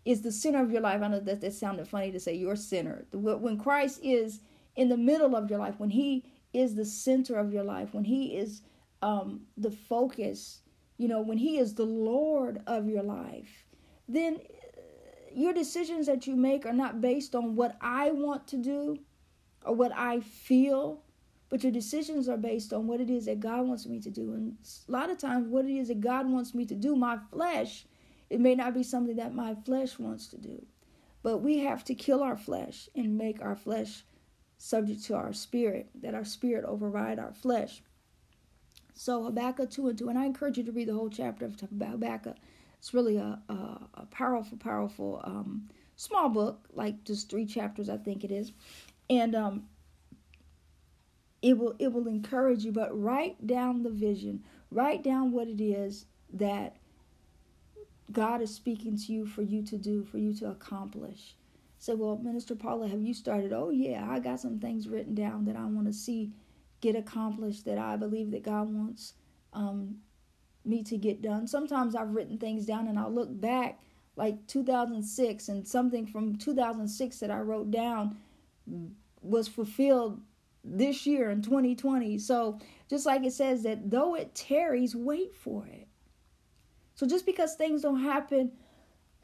is 0.04 0.22
the 0.22 0.32
center 0.32 0.62
of 0.62 0.70
your 0.70 0.82
life. 0.82 1.02
I 1.02 1.08
know 1.08 1.20
that 1.20 1.40
that 1.40 1.52
sounded 1.54 1.88
funny 1.88 2.12
to 2.12 2.20
say 2.20 2.34
your 2.34 2.56
sinner. 2.56 3.06
When 3.12 3.58
Christ 3.58 4.00
is 4.02 4.40
in 4.76 4.88
the 4.88 4.96
middle 4.96 5.34
of 5.34 5.48
your 5.50 5.58
life, 5.58 5.74
when 5.78 5.90
He 5.90 6.24
is 6.52 6.74
the 6.74 6.84
center 6.84 7.36
of 7.36 7.52
your 7.52 7.64
life, 7.64 7.94
when 7.94 8.04
He 8.04 8.36
is 8.36 8.62
um, 9.04 9.42
the 9.56 9.70
focus, 9.70 10.62
you 10.96 11.08
know, 11.08 11.20
when 11.20 11.38
He 11.38 11.58
is 11.58 11.74
the 11.74 11.84
Lord 11.84 12.62
of 12.66 12.88
your 12.88 13.02
life, 13.02 13.64
then 14.08 14.36
uh, 14.36 14.80
your 15.34 15.52
decisions 15.52 16.06
that 16.06 16.26
you 16.26 16.36
make 16.36 16.66
are 16.66 16.72
not 16.72 17.00
based 17.00 17.34
on 17.34 17.56
what 17.56 17.76
I 17.80 18.10
want 18.10 18.46
to 18.48 18.56
do 18.56 18.98
or 19.64 19.74
what 19.74 19.92
I 19.94 20.20
feel, 20.20 21.02
but 21.48 21.62
your 21.62 21.72
decisions 21.72 22.28
are 22.28 22.36
based 22.36 22.72
on 22.72 22.86
what 22.86 23.00
it 23.00 23.10
is 23.10 23.26
that 23.26 23.40
God 23.40 23.66
wants 23.66 23.86
me 23.86 24.00
to 24.00 24.10
do. 24.10 24.34
And 24.34 24.56
a 24.88 24.92
lot 24.92 25.10
of 25.10 25.18
times, 25.18 25.48
what 25.48 25.66
it 25.66 25.76
is 25.76 25.88
that 25.88 26.00
God 26.00 26.28
wants 26.28 26.54
me 26.54 26.64
to 26.66 26.74
do, 26.74 26.96
my 26.96 27.18
flesh 27.30 27.86
it 28.30 28.40
may 28.40 28.54
not 28.54 28.74
be 28.74 28.82
something 28.82 29.16
that 29.16 29.34
my 29.34 29.54
flesh 29.54 29.98
wants 29.98 30.28
to 30.28 30.38
do, 30.38 30.66
but 31.22 31.38
we 31.38 31.58
have 31.58 31.84
to 31.84 31.94
kill 31.94 32.22
our 32.22 32.36
flesh 32.36 32.88
and 32.94 33.16
make 33.16 33.40
our 33.40 33.54
flesh 33.54 34.04
subject 34.56 35.04
to 35.04 35.14
our 35.14 35.32
spirit, 35.32 35.90
that 36.02 36.14
our 36.14 36.24
spirit 36.24 36.64
override 36.64 37.18
our 37.18 37.32
flesh. 37.32 37.82
So 38.94 39.24
Habakkuk 39.24 39.70
2 39.70 39.88
and 39.88 39.98
2, 39.98 40.08
and 40.08 40.18
I 40.18 40.24
encourage 40.24 40.56
you 40.56 40.64
to 40.64 40.72
read 40.72 40.88
the 40.88 40.94
whole 40.94 41.10
chapter 41.10 41.44
of 41.44 41.60
Habakkuk. 41.60 42.36
It's 42.78 42.94
really 42.94 43.16
a, 43.16 43.40
a, 43.48 43.52
a 43.94 44.06
powerful, 44.10 44.56
powerful 44.56 45.20
um, 45.24 45.68
small 45.96 46.28
book, 46.28 46.60
like 46.72 47.02
just 47.04 47.28
three 47.28 47.46
chapters, 47.46 47.88
I 47.88 47.96
think 47.96 48.24
it 48.24 48.30
is. 48.30 48.52
And 49.10 49.34
um, 49.34 49.64
it 51.42 51.58
will 51.58 51.74
it 51.78 51.92
will 51.92 52.08
encourage 52.08 52.64
you, 52.64 52.72
but 52.72 52.98
write 52.98 53.46
down 53.46 53.82
the 53.82 53.90
vision. 53.90 54.42
Write 54.70 55.02
down 55.02 55.32
what 55.32 55.48
it 55.48 55.60
is 55.62 56.06
that 56.32 56.76
God 58.12 58.40
is 58.40 58.54
speaking 58.54 58.96
to 58.96 59.12
you 59.12 59.26
for 59.26 59.42
you 59.42 59.62
to 59.64 59.76
do, 59.76 60.04
for 60.04 60.18
you 60.18 60.32
to 60.34 60.50
accomplish. 60.50 61.34
Say, 61.78 61.94
well, 61.94 62.16
Minister 62.16 62.54
Paula, 62.54 62.88
have 62.88 63.02
you 63.02 63.12
started? 63.12 63.52
Oh, 63.52 63.70
yeah, 63.70 64.06
I 64.08 64.20
got 64.20 64.40
some 64.40 64.58
things 64.58 64.88
written 64.88 65.14
down 65.14 65.44
that 65.44 65.56
I 65.56 65.64
want 65.64 65.86
to 65.86 65.92
see 65.92 66.32
get 66.84 66.94
accomplished 66.96 67.64
that 67.64 67.78
I 67.78 67.96
believe 67.96 68.30
that 68.32 68.42
God 68.42 68.68
wants 68.68 69.14
um, 69.54 69.96
me 70.66 70.82
to 70.82 70.98
get 70.98 71.22
done. 71.22 71.46
Sometimes 71.46 71.96
I've 71.96 72.14
written 72.14 72.36
things 72.36 72.66
down 72.66 72.88
and 72.88 72.98
I'll 72.98 73.10
look 73.10 73.40
back 73.40 73.80
like 74.16 74.46
2006 74.48 75.48
and 75.48 75.66
something 75.66 76.06
from 76.06 76.36
2006 76.36 77.20
that 77.20 77.30
I 77.30 77.38
wrote 77.38 77.70
down 77.70 78.18
was 79.22 79.48
fulfilled 79.48 80.20
this 80.62 81.06
year 81.06 81.30
in 81.30 81.40
2020. 81.40 82.18
So 82.18 82.60
just 82.90 83.06
like 83.06 83.24
it 83.24 83.32
says 83.32 83.62
that 83.62 83.90
though 83.90 84.14
it 84.14 84.34
tarries, 84.34 84.94
wait 84.94 85.34
for 85.34 85.66
it. 85.66 85.88
So 86.96 87.06
just 87.06 87.24
because 87.24 87.54
things 87.54 87.80
don't 87.80 88.02
happen 88.02 88.52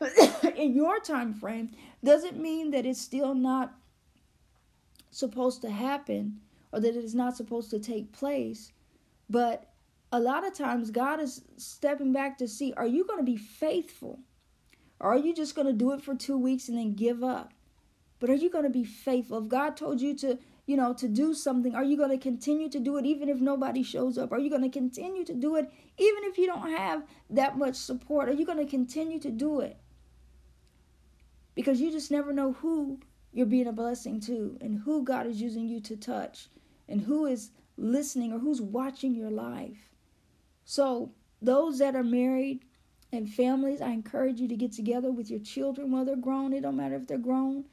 in 0.56 0.74
your 0.74 0.98
time 0.98 1.34
frame 1.34 1.72
doesn't 2.02 2.40
mean 2.40 2.70
that 2.70 2.86
it's 2.86 3.00
still 3.02 3.34
not 3.34 3.74
supposed 5.10 5.60
to 5.60 5.70
happen 5.70 6.40
or 6.72 6.80
that 6.80 6.96
it 6.96 7.04
is 7.04 7.14
not 7.14 7.36
supposed 7.36 7.70
to 7.70 7.78
take 7.78 8.12
place. 8.12 8.72
But 9.28 9.70
a 10.12 10.20
lot 10.20 10.46
of 10.46 10.54
times 10.54 10.90
God 10.90 11.20
is 11.20 11.42
stepping 11.56 12.12
back 12.12 12.38
to 12.38 12.48
see 12.48 12.72
are 12.76 12.86
you 12.86 13.04
going 13.04 13.18
to 13.18 13.24
be 13.24 13.36
faithful? 13.36 14.20
Or 14.98 15.12
are 15.14 15.18
you 15.18 15.34
just 15.34 15.54
going 15.54 15.66
to 15.66 15.72
do 15.72 15.92
it 15.92 16.02
for 16.02 16.14
two 16.14 16.36
weeks 16.36 16.68
and 16.68 16.76
then 16.76 16.94
give 16.94 17.24
up? 17.24 17.52
But 18.18 18.28
are 18.28 18.34
you 18.34 18.50
going 18.50 18.64
to 18.64 18.70
be 18.70 18.84
faithful? 18.84 19.38
If 19.38 19.48
God 19.48 19.76
told 19.76 20.00
you 20.00 20.14
to, 20.18 20.38
you 20.66 20.76
know, 20.76 20.92
to 20.92 21.08
do 21.08 21.32
something, 21.32 21.74
are 21.74 21.82
you 21.82 21.96
going 21.96 22.10
to 22.10 22.18
continue 22.18 22.68
to 22.68 22.78
do 22.78 22.98
it 22.98 23.06
even 23.06 23.30
if 23.30 23.40
nobody 23.40 23.82
shows 23.82 24.18
up? 24.18 24.30
Are 24.30 24.38
you 24.38 24.50
going 24.50 24.62
to 24.62 24.68
continue 24.68 25.24
to 25.24 25.34
do 25.34 25.56
it 25.56 25.70
even 25.96 26.24
if 26.24 26.36
you 26.36 26.46
don't 26.46 26.70
have 26.70 27.02
that 27.30 27.56
much 27.56 27.76
support? 27.76 28.28
Are 28.28 28.34
you 28.34 28.44
going 28.44 28.58
to 28.58 28.66
continue 28.66 29.18
to 29.20 29.30
do 29.30 29.60
it? 29.60 29.78
Because 31.54 31.80
you 31.80 31.90
just 31.90 32.10
never 32.10 32.32
know 32.32 32.52
who 32.52 33.00
you're 33.32 33.46
being 33.46 33.66
a 33.66 33.72
blessing 33.72 34.20
to 34.20 34.58
and 34.60 34.80
who 34.80 35.04
God 35.04 35.26
is 35.26 35.40
using 35.40 35.68
you 35.68 35.80
to 35.80 35.96
touch 35.96 36.48
and 36.88 37.02
who 37.02 37.26
is 37.26 37.50
listening 37.76 38.32
or 38.32 38.38
who's 38.38 38.60
watching 38.60 39.14
your 39.14 39.30
life. 39.30 39.90
So, 40.64 41.12
those 41.42 41.78
that 41.78 41.96
are 41.96 42.04
married 42.04 42.64
and 43.12 43.28
families, 43.28 43.80
I 43.80 43.90
encourage 43.90 44.40
you 44.40 44.48
to 44.48 44.56
get 44.56 44.72
together 44.72 45.10
with 45.10 45.30
your 45.30 45.40
children 45.40 45.90
while 45.90 46.04
they're 46.04 46.16
grown. 46.16 46.52
It 46.52 46.62
don't 46.62 46.76
matter 46.76 46.96
if 46.96 47.06
they're 47.06 47.18
grown. 47.18 47.64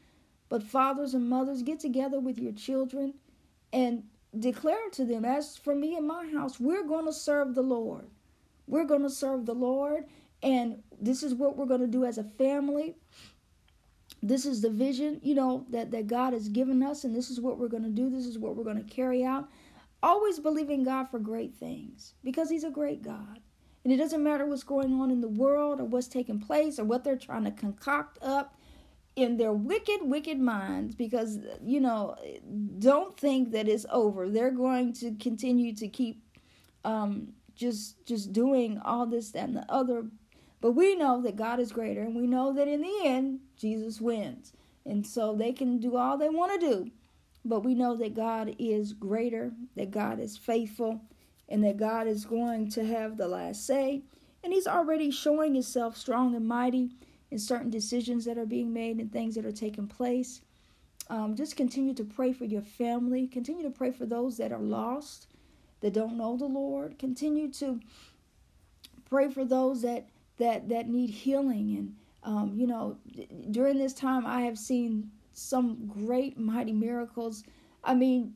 But 0.49 0.63
fathers 0.63 1.13
and 1.13 1.29
mothers, 1.29 1.61
get 1.61 1.79
together 1.79 2.19
with 2.19 2.39
your 2.39 2.53
children 2.53 3.15
and 3.73 4.03
declare 4.37 4.89
to 4.93 5.03
them, 5.03 5.25
as 5.25 5.57
for 5.57 5.75
me 5.75 5.95
and 5.97 6.07
my 6.07 6.27
house, 6.31 6.59
we're 6.59 6.87
going 6.87 7.05
to 7.05 7.13
serve 7.13 7.55
the 7.55 7.61
Lord. 7.61 8.07
We're 8.67 8.85
going 8.85 9.03
to 9.03 9.09
serve 9.09 9.45
the 9.45 9.55
Lord. 9.55 10.05
And 10.41 10.81
this 11.01 11.23
is 11.23 11.33
what 11.33 11.57
we're 11.57 11.65
going 11.65 11.81
to 11.81 11.87
do 11.87 12.05
as 12.05 12.17
a 12.17 12.23
family 12.23 12.95
this 14.24 14.45
is 14.45 14.62
the 14.62 14.69
vision, 14.69 15.19
you 15.21 15.36
know, 15.36 15.65
that, 15.69 15.91
that 15.91 16.07
God 16.07 16.33
has 16.33 16.50
given 16.50 16.81
us, 16.81 17.03
and 17.03 17.15
this 17.15 17.29
is 17.29 17.39
what 17.39 17.57
we're 17.57 17.67
going 17.67 17.83
to 17.83 17.89
do. 17.89 18.09
This 18.09 18.25
is 18.25 18.39
what 18.39 18.55
we're 18.55 18.63
going 18.63 18.83
to 18.83 18.95
carry 18.95 19.24
out. 19.24 19.50
Always 20.01 20.39
believing 20.39 20.83
God 20.83 21.05
for 21.09 21.19
great 21.19 21.55
things 21.55 22.13
because 22.24 22.50
He's 22.50 22.63
a 22.63 22.69
great 22.69 23.03
God. 23.03 23.39
And 23.83 23.93
it 23.93 23.97
doesn't 23.97 24.24
matter 24.24 24.45
what's 24.45 24.63
going 24.63 24.93
on 25.00 25.12
in 25.12 25.21
the 25.21 25.27
world 25.27 25.79
or 25.79 25.86
what's 25.86 26.07
taking 26.07 26.39
place 26.39 26.77
or 26.77 26.83
what 26.83 27.03
they're 27.03 27.15
trying 27.15 27.45
to 27.45 27.51
concoct 27.51 28.17
up 28.21 28.55
in 29.15 29.38
their 29.38 29.53
wicked, 29.53 30.00
wicked 30.01 30.39
minds 30.39 30.93
because, 30.93 31.39
you 31.63 31.79
know, 31.79 32.15
don't 32.79 33.17
think 33.17 33.51
that 33.51 33.67
it's 33.67 33.86
over. 33.91 34.29
They're 34.29 34.51
going 34.51 34.93
to 34.93 35.15
continue 35.15 35.74
to 35.75 35.88
keep 35.88 36.21
um, 36.83 37.33
just 37.55 38.05
just 38.05 38.33
doing 38.33 38.79
all 38.83 39.07
this 39.07 39.33
and 39.33 39.55
the 39.55 39.65
other 39.67 40.05
but 40.59 40.71
we 40.71 40.95
know 40.95 41.21
that 41.21 41.36
God 41.36 41.59
is 41.59 41.71
greater, 41.71 42.01
and 42.01 42.15
we 42.15 42.27
know 42.27 42.53
that 42.53 42.67
in 42.67 42.81
the 42.81 43.01
end, 43.03 43.41
Jesus 43.57 43.99
wins. 43.99 44.53
And 44.85 45.05
so 45.05 45.35
they 45.35 45.51
can 45.51 45.79
do 45.79 45.97
all 45.97 46.17
they 46.17 46.29
want 46.29 46.59
to 46.59 46.67
do. 46.67 46.91
But 47.43 47.61
we 47.61 47.75
know 47.75 47.95
that 47.95 48.15
God 48.15 48.55
is 48.57 48.93
greater, 48.93 49.51
that 49.75 49.91
God 49.91 50.19
is 50.19 50.37
faithful, 50.37 51.01
and 51.49 51.63
that 51.63 51.77
God 51.77 52.07
is 52.07 52.25
going 52.25 52.69
to 52.71 52.85
have 52.85 53.17
the 53.17 53.27
last 53.27 53.65
say. 53.65 54.03
And 54.43 54.53
He's 54.53 54.67
already 54.67 55.11
showing 55.11 55.53
Himself 55.53 55.97
strong 55.97 56.35
and 56.35 56.47
mighty 56.47 56.91
in 57.31 57.39
certain 57.39 57.69
decisions 57.69 58.25
that 58.25 58.37
are 58.37 58.45
being 58.45 58.73
made 58.73 58.97
and 58.97 59.11
things 59.11 59.35
that 59.35 59.45
are 59.45 59.51
taking 59.51 59.87
place. 59.87 60.41
Um, 61.09 61.35
just 61.35 61.55
continue 61.55 61.93
to 61.93 62.03
pray 62.03 62.33
for 62.33 62.45
your 62.45 62.61
family. 62.61 63.27
Continue 63.27 63.63
to 63.63 63.69
pray 63.69 63.91
for 63.91 64.05
those 64.05 64.37
that 64.37 64.51
are 64.51 64.59
lost, 64.59 65.27
that 65.81 65.93
don't 65.93 66.17
know 66.17 66.35
the 66.37 66.45
Lord. 66.45 66.99
Continue 66.99 67.49
to 67.53 67.79
pray 69.10 69.29
for 69.29 69.45
those 69.45 69.82
that 69.82 70.10
that 70.38 70.69
that 70.69 70.88
need 70.88 71.10
healing 71.10 71.75
and 71.77 71.95
um, 72.27 72.51
you 72.53 72.67
know 72.67 72.97
during 73.51 73.77
this 73.77 73.93
time 73.93 74.25
i 74.25 74.41
have 74.41 74.57
seen 74.57 75.09
some 75.37 75.85
great 75.85 76.37
mighty 76.39 76.73
miracles. 76.73 77.43
I 77.83 77.93
mean 77.93 78.33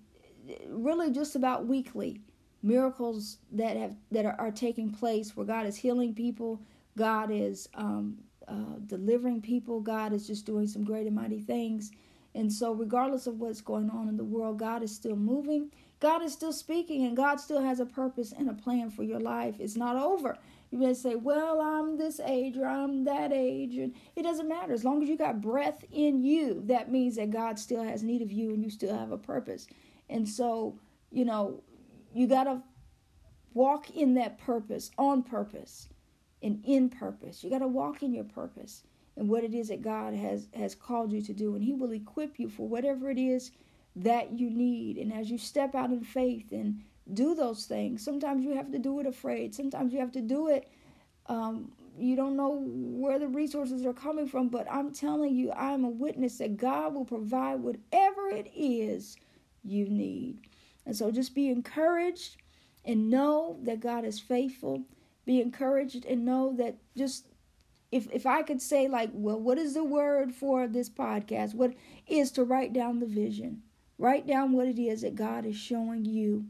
really 0.69 1.11
just 1.11 1.35
about 1.35 1.65
weekly 1.65 2.21
miracles 2.63 3.37
that 3.51 3.75
have 3.75 3.95
that 4.11 4.25
are, 4.25 4.35
are 4.39 4.51
taking 4.51 4.91
place 4.91 5.35
where 5.35 5.45
god 5.45 5.65
is 5.65 5.75
healing 5.75 6.13
people 6.13 6.61
god 6.97 7.31
is 7.31 7.67
um, 7.73 8.17
uh, 8.47 8.77
delivering 8.85 9.41
people 9.41 9.81
god 9.81 10.13
is 10.13 10.27
just 10.27 10.45
doing 10.45 10.67
some 10.67 10.83
great 10.83 11.07
and 11.07 11.15
mighty 11.15 11.39
things. 11.39 11.91
And 12.33 12.53
so 12.53 12.71
regardless 12.71 13.27
of 13.27 13.41
what's 13.41 13.59
going 13.59 13.89
on 13.89 14.07
in 14.07 14.15
the 14.15 14.23
world 14.23 14.59
god 14.59 14.83
is 14.83 14.93
still 14.95 15.15
moving 15.15 15.71
god 15.99 16.21
is 16.21 16.33
still 16.33 16.53
speaking 16.53 17.05
and 17.05 17.17
god 17.17 17.39
still 17.39 17.61
has 17.61 17.79
a 17.79 17.85
purpose 17.85 18.31
and 18.31 18.47
a 18.47 18.53
plan 18.53 18.91
for 18.91 19.03
your 19.03 19.19
life. 19.19 19.55
It's 19.59 19.75
not 19.75 19.95
over 19.95 20.37
you 20.71 20.77
may 20.77 20.93
say, 20.93 21.15
well, 21.15 21.59
I'm 21.59 21.97
this 21.97 22.21
age 22.21 22.57
or 22.57 22.65
I'm 22.65 23.03
that 23.03 23.33
age. 23.33 23.75
And 23.75 23.93
it 24.15 24.23
doesn't 24.23 24.47
matter. 24.47 24.71
As 24.71 24.85
long 24.85 25.03
as 25.03 25.09
you 25.09 25.17
got 25.17 25.41
breath 25.41 25.83
in 25.91 26.23
you, 26.23 26.63
that 26.67 26.89
means 26.89 27.17
that 27.17 27.29
God 27.29 27.59
still 27.59 27.83
has 27.83 28.03
need 28.03 28.21
of 28.21 28.31
you 28.31 28.53
and 28.53 28.63
you 28.63 28.69
still 28.69 28.97
have 28.97 29.11
a 29.11 29.17
purpose. 29.17 29.67
And 30.09 30.27
so, 30.27 30.79
you 31.11 31.25
know, 31.25 31.61
you 32.13 32.25
got 32.25 32.45
to 32.45 32.61
walk 33.53 33.89
in 33.89 34.13
that 34.13 34.37
purpose, 34.37 34.91
on 34.97 35.23
purpose, 35.23 35.89
and 36.41 36.63
in 36.65 36.89
purpose. 36.89 37.43
You 37.43 37.49
got 37.49 37.59
to 37.59 37.67
walk 37.67 38.01
in 38.01 38.13
your 38.13 38.23
purpose 38.23 38.83
and 39.17 39.27
what 39.27 39.43
it 39.43 39.53
is 39.53 39.67
that 39.67 39.81
God 39.81 40.13
has, 40.13 40.47
has 40.55 40.73
called 40.73 41.11
you 41.11 41.21
to 41.21 41.33
do. 41.33 41.53
And 41.55 41.63
He 41.63 41.73
will 41.73 41.91
equip 41.91 42.39
you 42.39 42.47
for 42.47 42.65
whatever 42.65 43.09
it 43.09 43.19
is 43.19 43.51
that 43.97 44.39
you 44.39 44.49
need. 44.49 44.97
And 44.97 45.11
as 45.11 45.29
you 45.29 45.37
step 45.37 45.75
out 45.75 45.89
in 45.89 46.01
faith 46.01 46.53
and 46.53 46.81
do 47.13 47.35
those 47.35 47.65
things. 47.65 48.03
Sometimes 48.03 48.43
you 48.43 48.55
have 48.55 48.71
to 48.71 48.79
do 48.79 48.99
it 48.99 49.05
afraid. 49.05 49.53
Sometimes 49.53 49.93
you 49.93 49.99
have 49.99 50.11
to 50.13 50.21
do 50.21 50.47
it. 50.47 50.67
Um, 51.27 51.71
you 51.97 52.15
don't 52.15 52.37
know 52.37 52.63
where 52.65 53.19
the 53.19 53.27
resources 53.27 53.85
are 53.85 53.93
coming 53.93 54.27
from, 54.27 54.49
but 54.49 54.67
I'm 54.71 54.93
telling 54.93 55.35
you, 55.35 55.51
I'm 55.51 55.83
a 55.83 55.89
witness 55.89 56.37
that 56.37 56.57
God 56.57 56.93
will 56.93 57.05
provide 57.05 57.59
whatever 57.59 58.29
it 58.29 58.49
is 58.55 59.17
you 59.63 59.87
need. 59.89 60.39
And 60.85 60.95
so 60.95 61.11
just 61.11 61.35
be 61.35 61.49
encouraged 61.49 62.37
and 62.85 63.09
know 63.09 63.57
that 63.63 63.79
God 63.79 64.05
is 64.05 64.19
faithful. 64.19 64.83
Be 65.25 65.41
encouraged 65.41 66.05
and 66.05 66.25
know 66.25 66.55
that 66.57 66.77
just 66.97 67.27
if 67.91 68.07
if 68.11 68.25
I 68.25 68.41
could 68.41 68.61
say 68.61 68.87
like, 68.87 69.11
well, 69.13 69.39
what 69.39 69.57
is 69.57 69.73
the 69.73 69.83
word 69.83 70.33
for 70.33 70.67
this 70.67 70.89
podcast? 70.89 71.53
What 71.53 71.73
is 72.07 72.31
to 72.31 72.43
write 72.43 72.73
down 72.73 72.99
the 72.99 73.05
vision? 73.05 73.61
Write 73.97 74.25
down 74.25 74.53
what 74.53 74.67
it 74.67 74.79
is 74.79 75.01
that 75.01 75.15
God 75.15 75.45
is 75.45 75.57
showing 75.57 76.05
you 76.05 76.45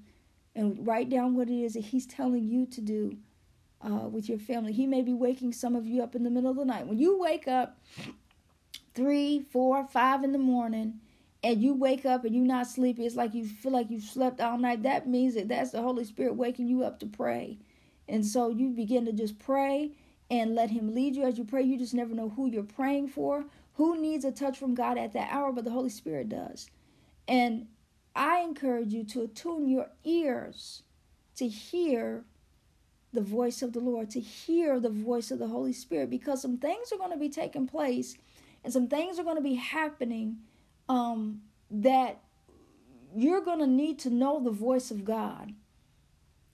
and 0.56 0.86
write 0.86 1.10
down 1.10 1.36
what 1.36 1.50
it 1.50 1.62
is 1.62 1.74
that 1.74 1.86
He's 1.86 2.06
telling 2.06 2.44
you 2.44 2.66
to 2.68 2.82
do 2.82 3.18
uh, 3.82 4.08
with 4.08 4.30
your 4.30 4.40
family. 4.40 4.74
He 4.74 4.88
may 4.88 5.02
be 5.02 5.14
waking 5.14 5.54
some 5.54 5.76
of 5.76 5.86
you 5.86 6.02
up 6.04 6.16
in 6.16 6.24
the 6.24 6.30
middle 6.30 6.52
of 6.52 6.58
the 6.58 6.66
night. 6.66 6.88
When 6.88 7.00
you 7.00 7.20
wake 7.20 7.48
up 7.48 7.80
three, 8.94 9.40
four, 9.52 9.86
five 9.88 10.24
in 10.24 10.32
the 10.32 10.38
morning, 10.38 11.00
and 11.44 11.62
you 11.62 11.74
wake 11.74 12.06
up 12.06 12.24
and 12.24 12.36
you're 12.36 12.46
not 12.46 12.68
sleepy, 12.68 13.06
it's 13.06 13.16
like 13.16 13.34
you 13.34 13.46
feel 13.48 13.72
like 13.72 13.90
you've 13.90 14.04
slept 14.04 14.40
all 14.40 14.58
night. 14.58 14.84
That 14.84 15.08
means 15.08 15.34
that 15.36 15.48
that's 15.48 15.72
the 15.72 15.82
Holy 15.82 16.04
Spirit 16.04 16.36
waking 16.36 16.68
you 16.68 16.84
up 16.84 17.00
to 17.00 17.08
pray. 17.08 17.58
And 18.08 18.26
so 18.26 18.50
you 18.50 18.70
begin 18.70 19.06
to 19.06 19.14
just 19.14 19.40
pray 19.40 19.92
and 20.30 20.54
let 20.54 20.70
Him 20.70 20.94
lead 20.94 21.16
you 21.16 21.24
as 21.24 21.38
you 21.38 21.44
pray. 21.44 21.64
You 21.64 21.78
just 21.78 21.94
never 21.94 22.14
know 22.14 22.30
who 22.30 22.48
you're 22.48 22.64
praying 22.64 23.08
for, 23.08 23.46
who 23.76 24.00
needs 24.00 24.24
a 24.24 24.32
touch 24.32 24.58
from 24.58 24.76
God 24.76 24.98
at 24.98 25.14
that 25.14 25.32
hour, 25.32 25.52
but 25.52 25.64
the 25.64 25.72
Holy 25.72 25.90
Spirit 25.90 26.30
does. 26.30 26.70
And 27.28 27.68
I 28.16 28.42
encourage 28.42 28.94
you 28.94 29.04
to 29.06 29.24
attune 29.24 29.68
your 29.68 29.88
ears 30.04 30.84
to 31.36 31.48
hear 31.48 32.24
the 33.14 33.22
voice 33.22 33.62
of 33.62 33.74
the 33.74 33.80
Lord, 33.80 34.10
to 34.12 34.20
hear 34.20 34.80
the 34.80 34.90
voice 34.90 35.32
of 35.32 35.40
the 35.40 35.48
Holy 35.48 35.74
Spirit, 35.74 36.10
because 36.10 36.42
some 36.42 36.58
things 36.58 36.92
are 36.92 36.98
going 36.98 37.12
to 37.12 37.18
be 37.18 37.30
taking 37.30 37.68
place 37.68 38.16
and 38.64 38.72
some 38.72 38.88
things 38.88 39.20
are 39.20 39.24
going 39.24 39.38
to 39.38 39.42
be 39.42 39.56
happening 39.56 40.38
um, 40.88 41.42
that 41.70 42.22
you're 43.16 43.42
going 43.42 43.60
to 43.60 43.68
need 43.68 44.00
to 44.00 44.10
know 44.10 44.42
the 44.42 44.52
voice 44.52 44.92
of 44.92 45.04
God 45.04 45.54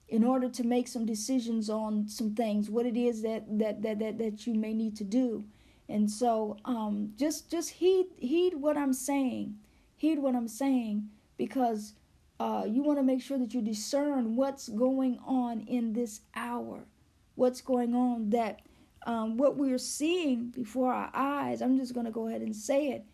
in 0.08 0.24
order 0.24 0.48
to 0.48 0.64
make 0.64 0.88
some 0.88 1.04
decisions 1.04 1.68
on 1.68 2.08
some 2.08 2.34
things, 2.34 2.70
what 2.70 2.86
it 2.86 2.96
is 2.96 3.22
that 3.22 3.44
that 3.58 3.82
that 3.82 3.98
that, 3.98 4.18
that 4.18 4.46
you 4.46 4.54
may 4.54 4.72
need 4.72 4.96
to 4.96 5.04
do. 5.04 5.44
And 5.88 6.10
so 6.10 6.56
um, 6.64 7.12
just 7.16 7.50
just 7.50 7.70
heed 7.70 8.06
heed 8.16 8.54
what 8.54 8.76
I'm 8.76 8.94
saying. 8.94 9.58
Heed 9.96 10.18
what 10.20 10.34
I'm 10.34 10.48
saying 10.48 11.10
because 11.38 11.94
uh, 12.40 12.64
you 12.68 12.82
want 12.82 12.98
to 12.98 13.02
make 13.02 13.22
sure 13.22 13.38
that 13.38 13.54
you 13.54 13.62
discern 13.62 14.36
what's 14.36 14.68
going 14.68 15.18
on 15.26 15.60
in 15.62 15.94
this 15.94 16.20
hour, 16.34 16.84
what's 17.36 17.62
going 17.62 17.94
on 17.94 18.30
that 18.30 18.60
um, 19.06 19.36
what 19.38 19.56
we're 19.56 19.78
seeing 19.78 20.50
before 20.50 20.92
our 20.92 21.10
eyes. 21.14 21.62
I'm 21.62 21.78
just 21.78 21.94
going 21.94 22.06
to 22.06 22.12
go 22.12 22.28
ahead 22.28 22.42
and 22.42 22.54
say 22.54 22.88
it 22.88 23.04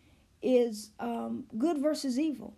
is 0.41 0.91
um, 0.99 1.45
good 1.57 1.77
versus 1.77 2.19
evil. 2.19 2.55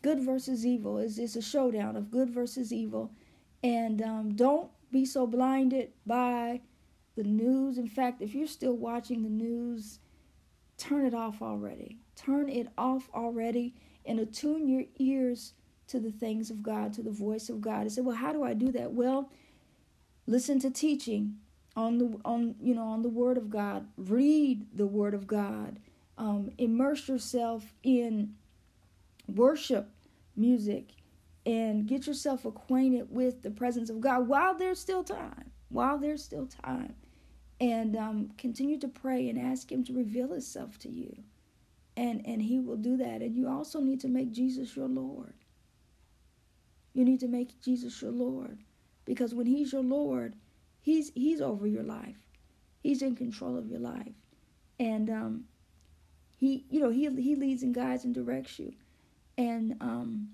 Good 0.00 0.20
versus 0.20 0.66
evil 0.66 0.98
is 0.98 1.18
is 1.18 1.36
a 1.36 1.42
showdown 1.42 1.96
of 1.96 2.10
good 2.10 2.30
versus 2.30 2.72
evil, 2.72 3.12
and 3.62 4.02
um, 4.02 4.34
don't 4.34 4.68
be 4.90 5.04
so 5.04 5.26
blinded 5.28 5.92
by 6.06 6.60
the 7.14 7.22
news. 7.22 7.78
In 7.78 7.86
fact, 7.86 8.20
if 8.20 8.34
you're 8.34 8.48
still 8.48 8.76
watching 8.76 9.22
the 9.22 9.28
news, 9.28 10.00
turn 10.76 11.06
it 11.06 11.14
off 11.14 11.40
already. 11.40 11.98
Turn 12.16 12.48
it 12.48 12.66
off 12.76 13.08
already 13.14 13.74
and 14.04 14.18
attune 14.20 14.68
your 14.68 14.84
ears 14.98 15.52
to 15.88 16.00
the 16.00 16.10
things 16.10 16.50
of 16.50 16.62
God, 16.62 16.92
to 16.94 17.02
the 17.02 17.10
voice 17.10 17.48
of 17.48 17.60
God. 17.60 17.84
I 17.84 17.88
said, 17.88 18.04
Well, 18.04 18.16
how 18.16 18.32
do 18.32 18.42
I 18.42 18.54
do 18.54 18.72
that? 18.72 18.92
Well, 18.92 19.30
listen 20.26 20.58
to 20.60 20.70
teaching 20.70 21.36
on 21.76 21.98
the 21.98 22.18
on 22.24 22.54
you 22.60 22.74
know 22.74 22.86
on 22.86 23.02
the 23.02 23.08
Word 23.08 23.36
of 23.36 23.50
God. 23.50 23.86
Read 23.96 24.66
the 24.74 24.86
Word 24.86 25.14
of 25.14 25.26
God. 25.26 25.78
Um, 26.18 26.50
immerse 26.58 27.08
yourself 27.08 27.72
in 27.82 28.34
worship 29.26 29.88
music 30.36 30.90
and 31.44 31.86
get 31.86 32.06
yourself 32.06 32.44
acquainted 32.44 33.08
with 33.10 33.42
the 33.42 33.50
presence 33.50 33.90
of 33.90 34.00
God 34.00 34.28
while 34.28 34.54
there's 34.54 34.78
still 34.78 35.02
time. 35.02 35.50
While 35.68 35.98
there's 35.98 36.22
still 36.22 36.46
time. 36.46 36.94
And 37.60 37.96
um, 37.96 38.30
continue 38.38 38.78
to 38.78 38.88
pray 38.88 39.28
and 39.28 39.38
ask 39.38 39.70
Him 39.70 39.84
to 39.84 39.92
reveal 39.92 40.28
Himself 40.28 40.78
to 40.80 40.90
you. 40.90 41.16
And, 41.96 42.24
and 42.26 42.40
He 42.42 42.58
will 42.58 42.76
do 42.76 42.96
that. 42.96 43.20
And 43.22 43.36
you 43.36 43.48
also 43.48 43.80
need 43.80 44.00
to 44.00 44.08
make 44.08 44.32
Jesus 44.32 44.76
your 44.76 44.88
Lord. 44.88 45.34
You 46.94 47.04
need 47.04 47.20
to 47.20 47.28
make 47.28 47.60
Jesus 47.60 48.00
your 48.00 48.12
Lord. 48.12 48.58
Because 49.04 49.34
when 49.34 49.46
He's 49.46 49.72
your 49.72 49.82
Lord, 49.82 50.34
He's 50.80 51.10
He's 51.14 51.40
over 51.40 51.66
your 51.66 51.82
life. 51.82 52.16
He's 52.82 53.02
in 53.02 53.14
control 53.14 53.56
of 53.56 53.68
your 53.68 53.80
life. 53.80 54.14
And 54.78 55.10
um, 55.10 55.44
He, 56.36 56.64
you 56.70 56.80
know, 56.80 56.90
He 56.90 57.08
He 57.20 57.34
leads 57.36 57.62
and 57.62 57.74
guides 57.74 58.04
and 58.04 58.14
directs 58.14 58.58
you. 58.58 58.72
And 59.38 59.76
um, 59.80 60.28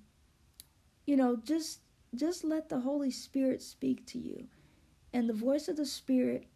you 1.07 1.17
know, 1.17 1.37
just 1.37 1.81
just 2.15 2.45
let 2.45 2.69
the 2.69 2.81
Holy 2.81 3.11
Spirit 3.11 3.63
speak 3.63 4.07
to 4.07 4.19
you. 4.19 4.47
And 5.13 5.29
the 5.29 5.35
voice 5.35 5.69
of 5.69 5.77
the 5.77 5.87
Spirit, 5.87 6.47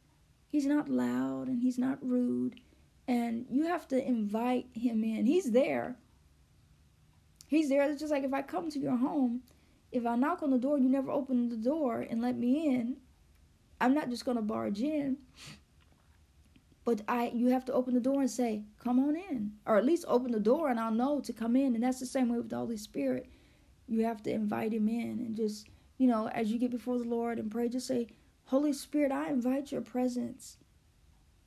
he's 0.50 0.66
not 0.66 0.88
loud 0.88 1.48
and 1.48 1.62
he's 1.62 1.78
not 1.78 1.98
rude. 2.06 2.60
And 3.08 3.46
you 3.50 3.66
have 3.66 3.88
to 3.88 4.06
invite 4.06 4.66
him 4.74 5.02
in. 5.04 5.26
He's 5.26 5.50
there. 5.50 5.96
He's 7.48 7.68
there. 7.68 7.82
It's 7.90 8.00
just 8.00 8.12
like 8.12 8.24
if 8.24 8.32
I 8.32 8.42
come 8.42 8.70
to 8.70 8.78
your 8.78 8.96
home, 8.96 9.42
if 9.90 10.06
I 10.06 10.16
knock 10.16 10.42
on 10.42 10.50
the 10.50 10.58
door, 10.58 10.78
you 10.78 10.88
never 10.88 11.10
open 11.10 11.48
the 11.48 11.56
door 11.56 12.00
and 12.00 12.22
let 12.22 12.36
me 12.38 12.66
in, 12.66 12.96
I'm 13.80 13.94
not 13.94 14.08
just 14.08 14.24
gonna 14.24 14.42
barge 14.42 14.80
in. 14.80 15.18
But 16.84 17.02
I 17.06 17.30
you 17.34 17.48
have 17.48 17.64
to 17.66 17.72
open 17.72 17.94
the 17.94 18.00
door 18.00 18.20
and 18.20 18.30
say, 18.30 18.62
Come 18.82 18.98
on 18.98 19.16
in. 19.16 19.52
Or 19.66 19.76
at 19.76 19.84
least 19.84 20.04
open 20.08 20.32
the 20.32 20.40
door 20.40 20.68
and 20.68 20.80
I'll 20.80 20.90
know 20.90 21.20
to 21.20 21.32
come 21.32 21.56
in. 21.56 21.74
And 21.74 21.84
that's 21.84 22.00
the 22.00 22.06
same 22.06 22.28
way 22.28 22.38
with 22.38 22.48
the 22.48 22.56
Holy 22.56 22.76
Spirit 22.76 23.28
you 23.88 24.04
have 24.04 24.22
to 24.22 24.30
invite 24.30 24.72
him 24.72 24.88
in 24.88 25.18
and 25.18 25.36
just, 25.36 25.66
you 25.98 26.06
know, 26.06 26.28
as 26.28 26.50
you 26.50 26.58
get 26.58 26.70
before 26.70 26.98
the 26.98 27.04
Lord 27.04 27.38
and 27.38 27.50
pray, 27.50 27.68
just 27.68 27.86
say, 27.86 28.08
Holy 28.46 28.72
Spirit, 28.72 29.12
I 29.12 29.28
invite 29.28 29.70
your 29.72 29.82
presence 29.82 30.56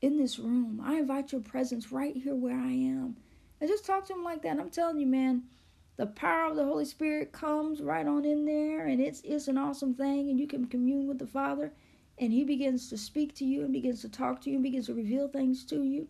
in 0.05 0.17
this 0.17 0.37
room. 0.37 0.79
I 0.85 0.97
invite 0.97 1.31
your 1.31 1.41
presence 1.41 1.91
right 1.91 2.15
here 2.15 2.35
where 2.35 2.55
I 2.55 2.71
am. 2.71 3.17
And 3.59 3.67
just 3.67 3.87
talk 3.87 4.05
to 4.05 4.13
him 4.13 4.23
like 4.23 4.43
that. 4.43 4.59
I'm 4.59 4.69
telling 4.69 4.99
you, 4.99 5.07
man, 5.07 5.45
the 5.97 6.05
power 6.05 6.51
of 6.51 6.55
the 6.55 6.63
Holy 6.63 6.85
Spirit 6.85 7.31
comes 7.31 7.81
right 7.81 8.05
on 8.05 8.23
in 8.23 8.45
there 8.45 8.85
and 8.85 9.01
it's 9.01 9.21
it's 9.21 9.47
an 9.47 9.57
awesome 9.57 9.95
thing 9.95 10.29
and 10.29 10.39
you 10.39 10.45
can 10.45 10.65
commune 10.67 11.07
with 11.07 11.17
the 11.17 11.25
Father 11.25 11.73
and 12.19 12.31
he 12.31 12.43
begins 12.43 12.87
to 12.89 12.97
speak 12.97 13.33
to 13.35 13.45
you 13.45 13.63
and 13.63 13.73
begins 13.73 14.01
to 14.01 14.09
talk 14.09 14.41
to 14.41 14.49
you 14.49 14.57
and 14.57 14.63
begins 14.63 14.85
to 14.85 14.93
reveal 14.93 15.27
things 15.27 15.65
to 15.65 15.81
you. 15.81 16.07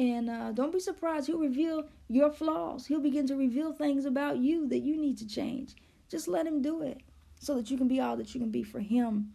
And 0.00 0.28
uh, 0.28 0.50
don't 0.50 0.72
be 0.72 0.80
surprised, 0.80 1.28
he'll 1.28 1.38
reveal 1.38 1.84
your 2.08 2.32
flaws. 2.32 2.86
He'll 2.86 3.00
begin 3.00 3.28
to 3.28 3.36
reveal 3.36 3.72
things 3.72 4.04
about 4.04 4.38
you 4.38 4.66
that 4.68 4.80
you 4.80 4.96
need 4.96 5.18
to 5.18 5.28
change. 5.28 5.76
Just 6.10 6.26
let 6.26 6.46
him 6.46 6.60
do 6.60 6.82
it 6.82 7.02
so 7.38 7.54
that 7.54 7.70
you 7.70 7.78
can 7.78 7.86
be 7.86 8.00
all 8.00 8.16
that 8.16 8.34
you 8.34 8.40
can 8.40 8.50
be 8.50 8.64
for 8.64 8.80
him. 8.80 9.32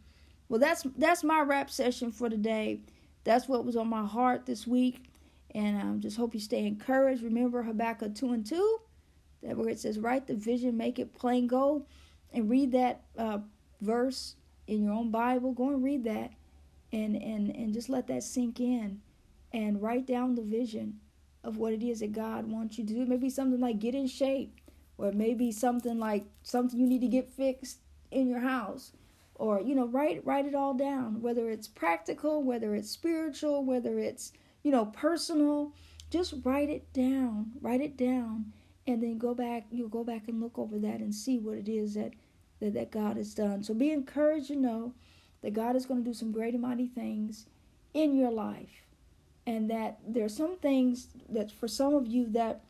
Well, 0.50 0.60
that's 0.60 0.86
that's 0.98 1.24
my 1.24 1.42
rap 1.42 1.70
session 1.70 2.12
for 2.12 2.30
today. 2.30 2.82
That's 3.28 3.50
what 3.50 3.66
was 3.66 3.76
on 3.76 3.90
my 3.90 4.06
heart 4.06 4.46
this 4.46 4.66
week. 4.66 5.04
And 5.54 5.78
I 5.78 5.82
um, 5.82 6.00
just 6.00 6.16
hope 6.16 6.34
you 6.34 6.40
stay 6.40 6.66
encouraged. 6.66 7.22
Remember 7.22 7.62
Habakkuk 7.62 8.16
2 8.16 8.32
and 8.32 8.46
2, 8.46 8.80
that 9.44 9.58
where 9.58 9.68
it 9.68 9.80
says, 9.80 10.00
Write 10.00 10.28
the 10.28 10.36
vision, 10.36 10.78
make 10.78 10.98
it 10.98 11.14
plain. 11.14 11.46
Go 11.46 11.86
and 12.32 12.50
read 12.50 12.72
that 12.72 13.02
uh, 13.18 13.40
verse 13.82 14.36
in 14.68 14.82
your 14.82 14.94
own 14.94 15.12
Bible. 15.12 15.52
Go 15.52 15.70
and 15.70 15.84
read 15.84 16.06
that 16.06 16.32
and, 16.94 17.18
and, 17.18 17.54
and 17.54 17.74
just 17.74 17.90
let 17.90 18.08
that 18.08 18.24
sink 18.24 18.62
in 18.62 19.02
and 19.52 19.82
write 19.82 20.06
down 20.06 20.36
the 20.36 20.42
vision 20.42 21.00
of 21.44 21.58
what 21.58 21.74
it 21.74 21.84
is 21.84 22.00
that 22.00 22.14
God 22.14 22.46
wants 22.50 22.78
you 22.78 22.86
to 22.86 22.94
do. 22.94 23.06
Maybe 23.06 23.30
something 23.30 23.60
like 23.60 23.80
get 23.80 23.94
in 23.94 24.08
shape, 24.08 24.56
or 24.98 25.12
maybe 25.12 25.52
something 25.52 26.00
like 26.00 26.26
something 26.44 26.80
you 26.80 26.88
need 26.88 27.02
to 27.02 27.08
get 27.08 27.28
fixed 27.28 27.80
in 28.10 28.30
your 28.30 28.40
house, 28.40 28.94
or 29.40 29.62
you 29.62 29.76
know, 29.76 29.88
write 29.88 30.26
write 30.26 30.46
it 30.46 30.56
all 30.56 30.74
down. 30.74 31.22
Whether 31.22 31.50
it's 31.50 31.68
practical, 31.68 32.44
whether 32.44 32.76
it's 32.76 32.90
spiritual, 32.90 33.66
whether 33.66 34.00
it's 34.00 34.34
you 34.64 34.72
know 34.72 34.86
personal, 34.86 35.74
just 36.10 36.34
write 36.44 36.70
it 36.70 36.92
down. 36.94 37.52
Write 37.62 37.82
it 37.82 37.98
down, 37.98 38.54
and 38.86 39.02
then 39.02 39.18
go 39.18 39.34
back. 39.34 39.66
You'll 39.72 39.90
go 39.90 40.04
back 40.04 40.28
and 40.28 40.42
look 40.42 40.58
over 40.58 40.80
that 40.80 41.00
and 41.00 41.14
see 41.14 41.40
what 41.40 41.58
it 41.58 41.70
is 41.70 41.94
that 41.96 42.14
that, 42.60 42.74
that 42.74 42.92
God 42.92 43.18
has 43.18 43.34
done. 43.34 43.64
So 43.64 43.74
be 43.74 43.92
encouraged 43.92 44.48
to 44.48 44.56
know 44.56 44.94
that 45.42 45.54
God 45.54 45.76
is 45.76 45.86
going 45.86 46.04
to 46.04 46.10
do 46.10 46.14
some 46.14 46.32
great 46.32 46.54
and 46.54 46.64
mighty 46.64 46.88
things 46.88 47.46
in 47.94 48.16
your 48.16 48.32
life 48.32 48.88
and 49.48 49.70
that 49.70 49.98
there 50.06 50.26
are 50.26 50.30
some 50.30 50.58
things 50.58 51.08
that 51.30 51.52
for 51.52 51.68
some 51.68 51.96
of 51.96 52.06
you 52.06 52.28
that 52.28 52.66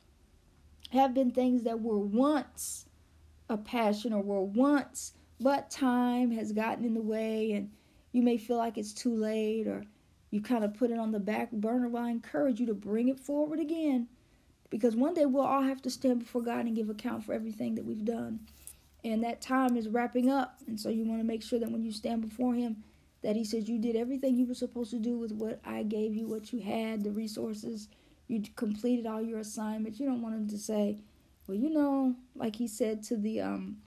have 0.92 1.14
been 1.14 1.32
things 1.32 1.64
that 1.64 1.82
were 1.82 1.98
once 1.98 2.86
a 3.50 3.58
passion 3.58 4.14
or 4.14 4.22
were 4.22 4.42
once 4.42 5.14
but 5.40 5.70
time 5.70 6.32
has 6.32 6.52
gotten 6.52 6.86
in 6.86 6.94
the 6.94 7.02
way 7.02 7.52
and 7.52 7.72
you 8.12 8.22
may 8.22 8.38
feel 8.38 8.58
like 8.58 8.78
it's 8.78 8.94
too 8.94 9.16
late 9.16 9.68
or 9.68 9.84
you 10.32 10.42
kind 10.42 10.64
of 10.64 10.74
put 10.74 10.92
it 10.92 11.00
on 11.00 11.12
the 11.12 11.20
back 11.20 11.52
burner 11.52 11.88
well 11.88 12.04
i 12.04 12.10
encourage 12.10 12.60
you 12.60 12.66
to 12.66 12.74
bring 12.74 13.08
it 13.08 13.20
forward 13.20 13.60
again 13.60 14.08
because 14.70 14.96
one 14.96 15.14
day 15.14 15.26
we'll 15.26 15.44
all 15.44 15.62
have 15.62 15.82
to 15.82 15.90
stand 15.90 16.20
before 16.20 16.42
god 16.42 16.66
and 16.66 16.76
give 16.76 16.90
account 16.90 17.24
for 17.24 17.34
everything 17.34 17.76
that 17.76 17.86
we've 17.86 18.06
done 18.06 18.40
and 19.04 19.24
that 19.24 19.42
time 19.42 19.78
is 19.78 19.88
wrapping 19.88 20.30
up 20.30 20.60
and 20.68 20.80
so 20.80 20.90
you 20.90 21.06
want 21.06 21.20
to 21.20 21.28
make 21.28 21.44
sure 21.44 21.60
that 21.60 21.72
when 21.72 21.84
you 21.84 21.92
stand 21.92 22.22
before 22.22 22.54
him 22.54 22.84
that 23.24 23.36
he 23.36 23.44
says 23.44 23.68
you 23.68 23.80
did 23.80 23.96
everything 23.96 24.36
you 24.36 24.46
were 24.46 24.54
supposed 24.54 24.92
to 24.92 25.00
do 25.00 25.18
with 25.18 25.32
what 25.32 25.60
I 25.66 25.84
gave 25.84 26.16
you, 26.16 26.28
what 26.28 26.54
you 26.54 26.60
had, 26.60 27.04
the 27.04 27.12
resources. 27.12 27.90
You 28.28 28.44
completed 28.56 29.06
all 29.06 29.22
your 29.22 29.40
assignments. 29.40 30.00
You 30.00 30.06
don't 30.06 30.22
want 30.22 30.36
him 30.36 30.48
to 30.50 30.58
say, 30.58 30.98
well, 31.48 31.58
you 31.58 31.70
know, 31.70 32.16
like 32.36 32.56
he 32.56 32.68
said 32.68 33.04
to 33.04 33.18
the 33.18 33.42
um 33.42 33.78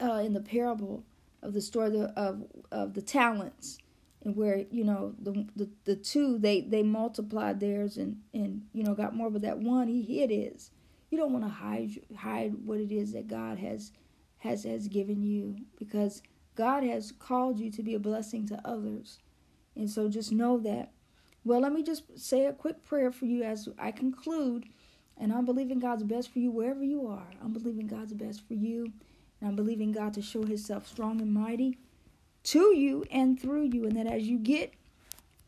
uh 0.00 0.22
in 0.24 0.32
the 0.32 0.40
parable 0.40 1.04
of 1.42 1.52
the 1.52 1.60
story 1.60 2.06
of 2.16 2.44
of 2.70 2.94
the 2.94 3.02
talents 3.02 3.78
and 4.24 4.36
where 4.36 4.64
you 4.70 4.84
know 4.84 5.14
the 5.20 5.46
the, 5.56 5.68
the 5.84 5.96
two 5.96 6.38
they 6.38 6.60
they 6.60 6.82
multiplied 6.82 7.60
theirs 7.60 7.96
and 7.96 8.18
and 8.34 8.62
you 8.72 8.82
know 8.82 8.94
got 8.94 9.14
more 9.14 9.30
but 9.30 9.42
that 9.42 9.58
one 9.58 9.88
he 9.88 10.02
hid 10.02 10.30
his 10.30 10.70
you 11.10 11.18
don't 11.18 11.32
want 11.32 11.44
to 11.44 11.50
hide 11.50 11.90
hide 12.16 12.54
what 12.64 12.78
it 12.78 12.92
is 12.92 13.12
that 13.12 13.26
god 13.26 13.58
has 13.58 13.92
has 14.38 14.64
has 14.64 14.88
given 14.88 15.22
you 15.22 15.56
because 15.78 16.22
God 16.60 16.82
has 16.82 17.12
called 17.12 17.58
you 17.58 17.70
to 17.70 17.82
be 17.82 17.94
a 17.94 17.98
blessing 17.98 18.46
to 18.48 18.60
others. 18.66 19.18
And 19.74 19.88
so 19.88 20.08
just 20.08 20.32
know 20.32 20.58
that. 20.58 20.92
Well, 21.44 21.60
let 21.60 21.72
me 21.72 21.82
just 21.82 22.18
say 22.18 22.44
a 22.44 22.52
quick 22.52 22.84
prayer 22.84 23.10
for 23.10 23.24
you 23.24 23.42
as 23.42 23.66
I 23.78 23.92
conclude. 23.92 24.66
And 25.16 25.32
I'm 25.32 25.46
believing 25.46 25.78
God's 25.78 26.02
best 26.02 26.30
for 26.30 26.38
you 26.38 26.50
wherever 26.50 26.82
you 26.84 27.06
are. 27.06 27.26
I'm 27.42 27.52
believing 27.52 27.86
God's 27.86 28.12
best 28.12 28.46
for 28.46 28.54
you. 28.54 28.92
And 29.40 29.48
I'm 29.48 29.56
believing 29.56 29.92
God 29.92 30.14
to 30.14 30.22
show 30.22 30.42
Himself 30.42 30.86
strong 30.86 31.20
and 31.20 31.32
mighty 31.32 31.78
to 32.44 32.76
you 32.76 33.04
and 33.10 33.40
through 33.40 33.64
you. 33.64 33.84
And 33.84 33.96
that 33.96 34.06
as 34.06 34.24
you 34.24 34.38
get 34.38 34.74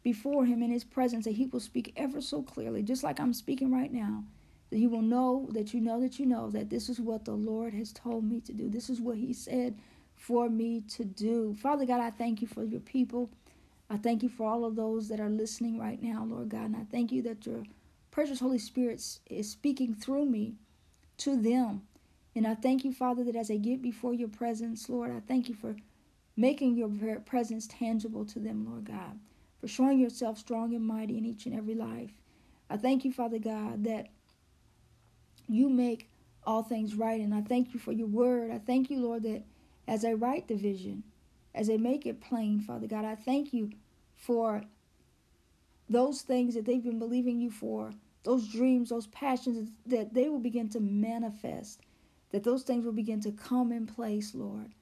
before 0.02 0.44
Him 0.44 0.62
in 0.62 0.70
His 0.70 0.84
presence, 0.84 1.24
that 1.24 1.32
He 1.32 1.46
will 1.46 1.60
speak 1.60 1.92
ever 1.96 2.20
so 2.20 2.42
clearly, 2.42 2.82
just 2.82 3.02
like 3.04 3.20
I'm 3.20 3.34
speaking 3.34 3.72
right 3.72 3.92
now. 3.92 4.24
That 4.70 4.78
you 4.78 4.88
will 4.88 5.02
know 5.02 5.48
that 5.52 5.74
you 5.74 5.80
know 5.80 6.00
that 6.00 6.18
you 6.18 6.24
know 6.24 6.48
that 6.50 6.70
this 6.70 6.88
is 6.88 6.98
what 6.98 7.26
the 7.26 7.34
Lord 7.34 7.74
has 7.74 7.92
told 7.92 8.24
me 8.24 8.40
to 8.40 8.52
do. 8.52 8.70
This 8.70 8.88
is 8.88 9.00
what 9.00 9.18
He 9.18 9.34
said 9.34 9.78
for 10.16 10.48
me 10.48 10.82
to 10.96 11.04
do. 11.04 11.54
Father 11.60 11.84
God, 11.84 12.00
I 12.00 12.10
thank 12.10 12.40
you 12.40 12.48
for 12.48 12.64
your 12.64 12.80
people. 12.80 13.30
I 13.90 13.98
thank 13.98 14.22
you 14.22 14.30
for 14.30 14.48
all 14.48 14.64
of 14.64 14.76
those 14.76 15.08
that 15.08 15.20
are 15.20 15.28
listening 15.28 15.78
right 15.78 16.02
now, 16.02 16.24
Lord 16.24 16.48
God. 16.48 16.66
And 16.66 16.76
I 16.76 16.84
thank 16.90 17.12
you 17.12 17.20
that 17.22 17.44
your 17.44 17.64
precious 18.10 18.40
Holy 18.40 18.58
Spirit 18.58 19.04
is 19.26 19.50
speaking 19.50 19.94
through 19.94 20.24
me 20.24 20.54
to 21.18 21.36
them. 21.36 21.82
And 22.34 22.46
I 22.46 22.54
thank 22.54 22.84
you, 22.84 22.92
Father, 22.92 23.24
that 23.24 23.36
as 23.36 23.50
I 23.50 23.56
get 23.56 23.82
before 23.82 24.14
your 24.14 24.28
presence, 24.28 24.88
Lord, 24.88 25.10
I 25.10 25.20
thank 25.20 25.48
you 25.48 25.54
for 25.54 25.76
making 26.36 26.76
your 26.76 26.88
presence 27.20 27.66
tangible 27.66 28.24
to 28.24 28.38
them, 28.38 28.66
Lord 28.68 28.84
God, 28.86 29.18
for 29.60 29.68
showing 29.68 29.98
yourself 29.98 30.38
strong 30.38 30.74
and 30.74 30.84
mighty 30.84 31.18
in 31.18 31.26
each 31.26 31.44
and 31.46 31.54
every 31.54 31.74
life. 31.74 32.10
I 32.70 32.78
thank 32.78 33.04
you, 33.04 33.12
Father 33.12 33.38
God, 33.38 33.84
that 33.84 34.08
you 35.46 35.68
make 35.68 36.08
all 36.44 36.62
things 36.62 36.94
right. 36.94 37.20
And 37.20 37.34
I 37.34 37.42
thank 37.42 37.74
you 37.74 37.80
for 37.80 37.92
your 37.92 38.06
word. 38.06 38.50
I 38.50 38.58
thank 38.58 38.90
you, 38.90 39.00
Lord, 39.00 39.24
that 39.24 39.42
as 39.86 40.04
I 40.04 40.14
write 40.14 40.48
the 40.48 40.56
vision, 40.56 41.02
as 41.54 41.68
I 41.68 41.76
make 41.76 42.06
it 42.06 42.20
plain, 42.20 42.60
Father 42.60 42.86
God. 42.86 43.04
I 43.04 43.14
thank 43.14 43.52
you 43.52 43.70
for 44.14 44.62
those 45.88 46.22
things 46.22 46.54
that 46.54 46.64
they've 46.64 46.82
been 46.82 46.98
believing 46.98 47.40
you 47.40 47.50
for, 47.50 47.92
those 48.24 48.48
dreams, 48.48 48.88
those 48.88 49.08
passions 49.08 49.70
that 49.86 50.14
they 50.14 50.28
will 50.28 50.38
begin 50.38 50.68
to 50.70 50.80
manifest, 50.80 51.80
that 52.32 52.44
those 52.44 52.62
things 52.62 52.84
will 52.84 52.92
begin 52.92 53.20
to 53.20 53.32
come 53.32 53.72
in 53.72 53.86
place, 53.86 54.34
Lord. 54.34 54.72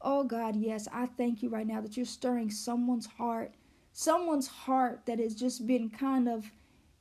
Oh 0.00 0.24
God, 0.24 0.56
yes, 0.56 0.88
I 0.92 1.06
thank 1.06 1.42
you 1.42 1.48
right 1.48 1.66
now 1.66 1.80
that 1.80 1.96
you're 1.96 2.06
stirring 2.06 2.50
someone's 2.50 3.06
heart, 3.06 3.54
someone's 3.92 4.46
heart 4.46 5.02
that 5.06 5.18
has 5.18 5.34
just 5.34 5.66
been 5.66 5.90
kind 5.90 6.28
of 6.28 6.50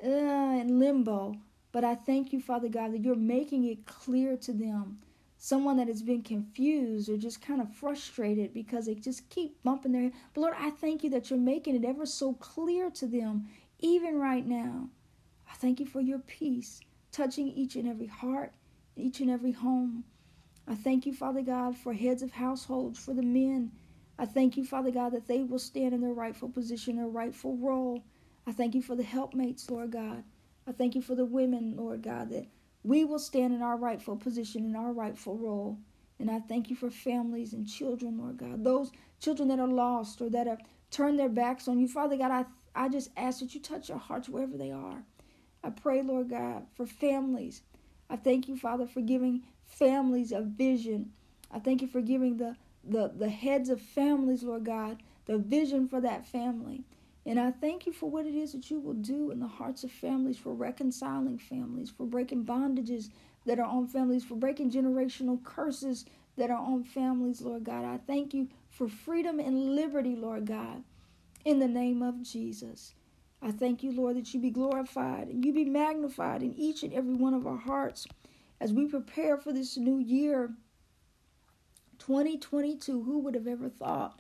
uh, 0.04 0.08
in 0.08 0.80
limbo. 0.80 1.36
But 1.72 1.84
I 1.84 1.96
thank 1.96 2.34
you, 2.34 2.42
Father 2.42 2.68
God, 2.68 2.94
that 2.94 3.04
you're 3.04 3.16
making 3.16 3.66
it 3.66 3.86
clear 3.86 4.36
to 4.38 4.52
them 4.52 5.00
someone 5.38 5.78
that 5.78 5.88
has 5.88 6.02
been 6.02 6.22
confused 6.22 7.10
or 7.10 7.16
just 7.16 7.42
kind 7.42 7.62
of 7.62 7.74
frustrated 7.74 8.54
because 8.54 8.88
they 8.88 8.96
just 8.96 9.30
keep 9.30 9.64
bumping 9.64 9.94
their 9.94 10.02
head. 10.04 10.14
But 10.34 10.42
Lord, 10.42 10.56
I 10.58 10.70
thank 10.70 11.04
you 11.04 11.10
that 11.12 11.30
you're 11.30 11.40
making 11.40 11.76
it 11.76 11.86
ever 11.86 12.06
so 12.06 12.34
clear 12.34 12.90
to 12.92 13.08
them, 13.08 13.48
even 13.80 14.20
right 14.20 14.46
now. 14.46 14.90
I 15.50 15.56
thank 15.56 15.80
you 15.80 15.86
for 15.86 16.02
your 16.02 16.20
peace 16.20 16.82
touching 17.12 17.48
each 17.48 17.76
and 17.76 17.88
every 17.88 18.08
heart, 18.08 18.54
each 19.00 19.20
and 19.20 19.30
every 19.30 19.52
home. 19.52 20.04
I 20.68 20.76
thank 20.76 21.06
you, 21.06 21.14
Father 21.14 21.42
God, 21.42 21.78
for 21.78 21.94
heads 21.94 22.22
of 22.22 22.32
households, 22.32 23.00
for 23.00 23.14
the 23.14 23.24
men. 23.24 23.72
I 24.20 24.26
thank 24.26 24.58
you, 24.58 24.64
Father 24.66 24.92
God, 24.92 25.14
that 25.14 25.28
they 25.28 25.44
will 25.44 25.60
stand 25.60 25.94
in 25.94 26.02
their 26.02 26.14
rightful 26.14 26.50
position, 26.50 26.98
their 26.98 27.08
rightful 27.08 27.58
role. 27.58 28.04
I 28.46 28.52
thank 28.52 28.76
you 28.76 28.82
for 28.82 28.96
the 28.96 29.04
helpmates, 29.04 29.70
Lord 29.70 29.92
God. 29.92 30.24
I 30.68 30.72
thank 30.72 30.94
you 30.94 31.02
for 31.02 31.16
the 31.16 31.26
women, 31.26 31.76
Lord 31.76 32.04
God, 32.04 32.30
that 32.30 32.48
we 32.84 33.04
will 33.04 33.20
stand 33.20 33.54
in 33.54 33.62
our 33.62 33.78
rightful 33.78 34.18
position, 34.18 34.66
in 34.66 34.76
our 34.76 34.92
rightful 34.94 35.38
role. 35.38 35.80
And 36.20 36.30
I 36.30 36.40
thank 36.40 36.70
you 36.70 36.76
for 36.76 36.90
families 36.92 37.54
and 37.54 37.68
children, 37.68 38.18
Lord 38.18 38.38
God. 38.38 38.64
Those 38.64 38.92
children 39.20 39.48
that 39.50 39.60
are 39.60 39.68
lost 39.68 40.22
or 40.22 40.30
that 40.30 40.48
have 40.48 40.62
turned 40.92 41.18
their 41.18 41.30
backs 41.30 41.68
on 41.68 41.80
you. 41.80 41.88
Father 41.88 42.18
God, 42.18 42.32
I, 42.32 42.46
I 42.76 42.90
just 42.90 43.10
ask 43.18 43.40
that 43.40 43.56
you 43.56 43.62
touch 43.62 43.88
their 43.88 43.98
hearts 43.98 44.30
wherever 44.30 44.58
they 44.58 44.72
are. 44.72 45.04
I 45.64 45.70
pray, 45.72 46.02
Lord 46.02 46.30
God, 46.30 46.68
for 46.76 46.86
families. 46.86 47.62
I 48.10 48.16
thank 48.16 48.48
you, 48.48 48.58
Father, 48.58 48.88
for 48.88 49.02
giving 49.02 49.44
families 49.66 50.32
a 50.32 50.42
vision. 50.42 51.12
I 51.52 51.60
thank 51.60 51.82
you 51.82 51.88
for 51.88 52.02
giving 52.02 52.38
the, 52.38 52.56
the, 52.84 53.12
the 53.16 53.30
heads 53.30 53.70
of 53.70 53.82
families, 53.82 54.44
Lord 54.44 54.66
God, 54.66 55.02
the 55.26 55.38
vision 55.38 55.88
for 55.88 56.02
that 56.02 56.26
family. 56.26 56.84
And 57.26 57.40
I 57.40 57.52
thank 57.52 57.86
you 57.86 57.94
for 57.94 58.10
what 58.10 58.26
it 58.26 58.34
is 58.34 58.54
that 58.54 58.72
you 58.72 58.80
will 58.80 58.94
do 58.94 59.30
in 59.30 59.40
the 59.40 59.48
hearts 59.48 59.84
of 59.84 59.92
families, 59.92 60.38
for 60.38 60.54
reconciling 60.54 61.38
families, 61.38 61.92
for 61.92 62.06
breaking 62.06 62.46
bondages 62.46 63.10
that 63.46 63.60
are 63.60 63.66
on 63.66 63.88
families, 63.88 64.24
for 64.24 64.36
breaking 64.36 64.72
generational 64.72 65.44
curses 65.44 66.06
that 66.38 66.50
are 66.50 66.58
on 66.58 66.84
families, 66.84 67.42
Lord 67.42 67.66
God. 67.66 67.86
I 67.86 67.98
thank 68.08 68.34
you 68.34 68.48
for 68.70 68.88
freedom 68.88 69.40
and 69.40 69.76
liberty, 69.76 70.16
Lord 70.16 70.46
God, 70.46 70.84
in 71.46 71.60
the 71.60 71.68
name 71.68 72.02
of 72.02 72.24
Jesus. 72.24 72.94
I 73.42 73.52
thank 73.52 73.84
you, 73.84 73.92
Lord, 73.92 74.18
that 74.18 74.34
you 74.34 74.40
be 74.40 74.50
glorified 74.50 75.30
and 75.30 75.46
you 75.46 75.54
be 75.54 75.66
magnified 75.66 76.44
in 76.44 76.54
each 76.56 76.84
and 76.84 76.94
every 76.94 77.14
one 77.14 77.34
of 77.34 77.48
our 77.48 77.58
hearts 77.58 78.06
as 78.60 78.74
we 78.74 78.86
prepare 78.86 79.38
for 79.38 79.54
this 79.54 79.78
new 79.78 79.98
year, 79.98 80.52
2022. 82.00 83.04
Who 83.04 83.20
would 83.20 83.36
have 83.36 83.48
ever 83.48 83.70
thought? 83.70 84.20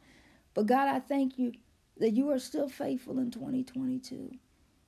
But 0.54 0.68
God, 0.68 0.88
I 0.88 1.00
thank 1.00 1.38
you 1.38 1.54
that 1.98 2.12
you 2.12 2.30
are 2.32 2.40
still 2.40 2.70
faithful 2.70 3.20
in 3.20 3.30
2022. 3.30 4.32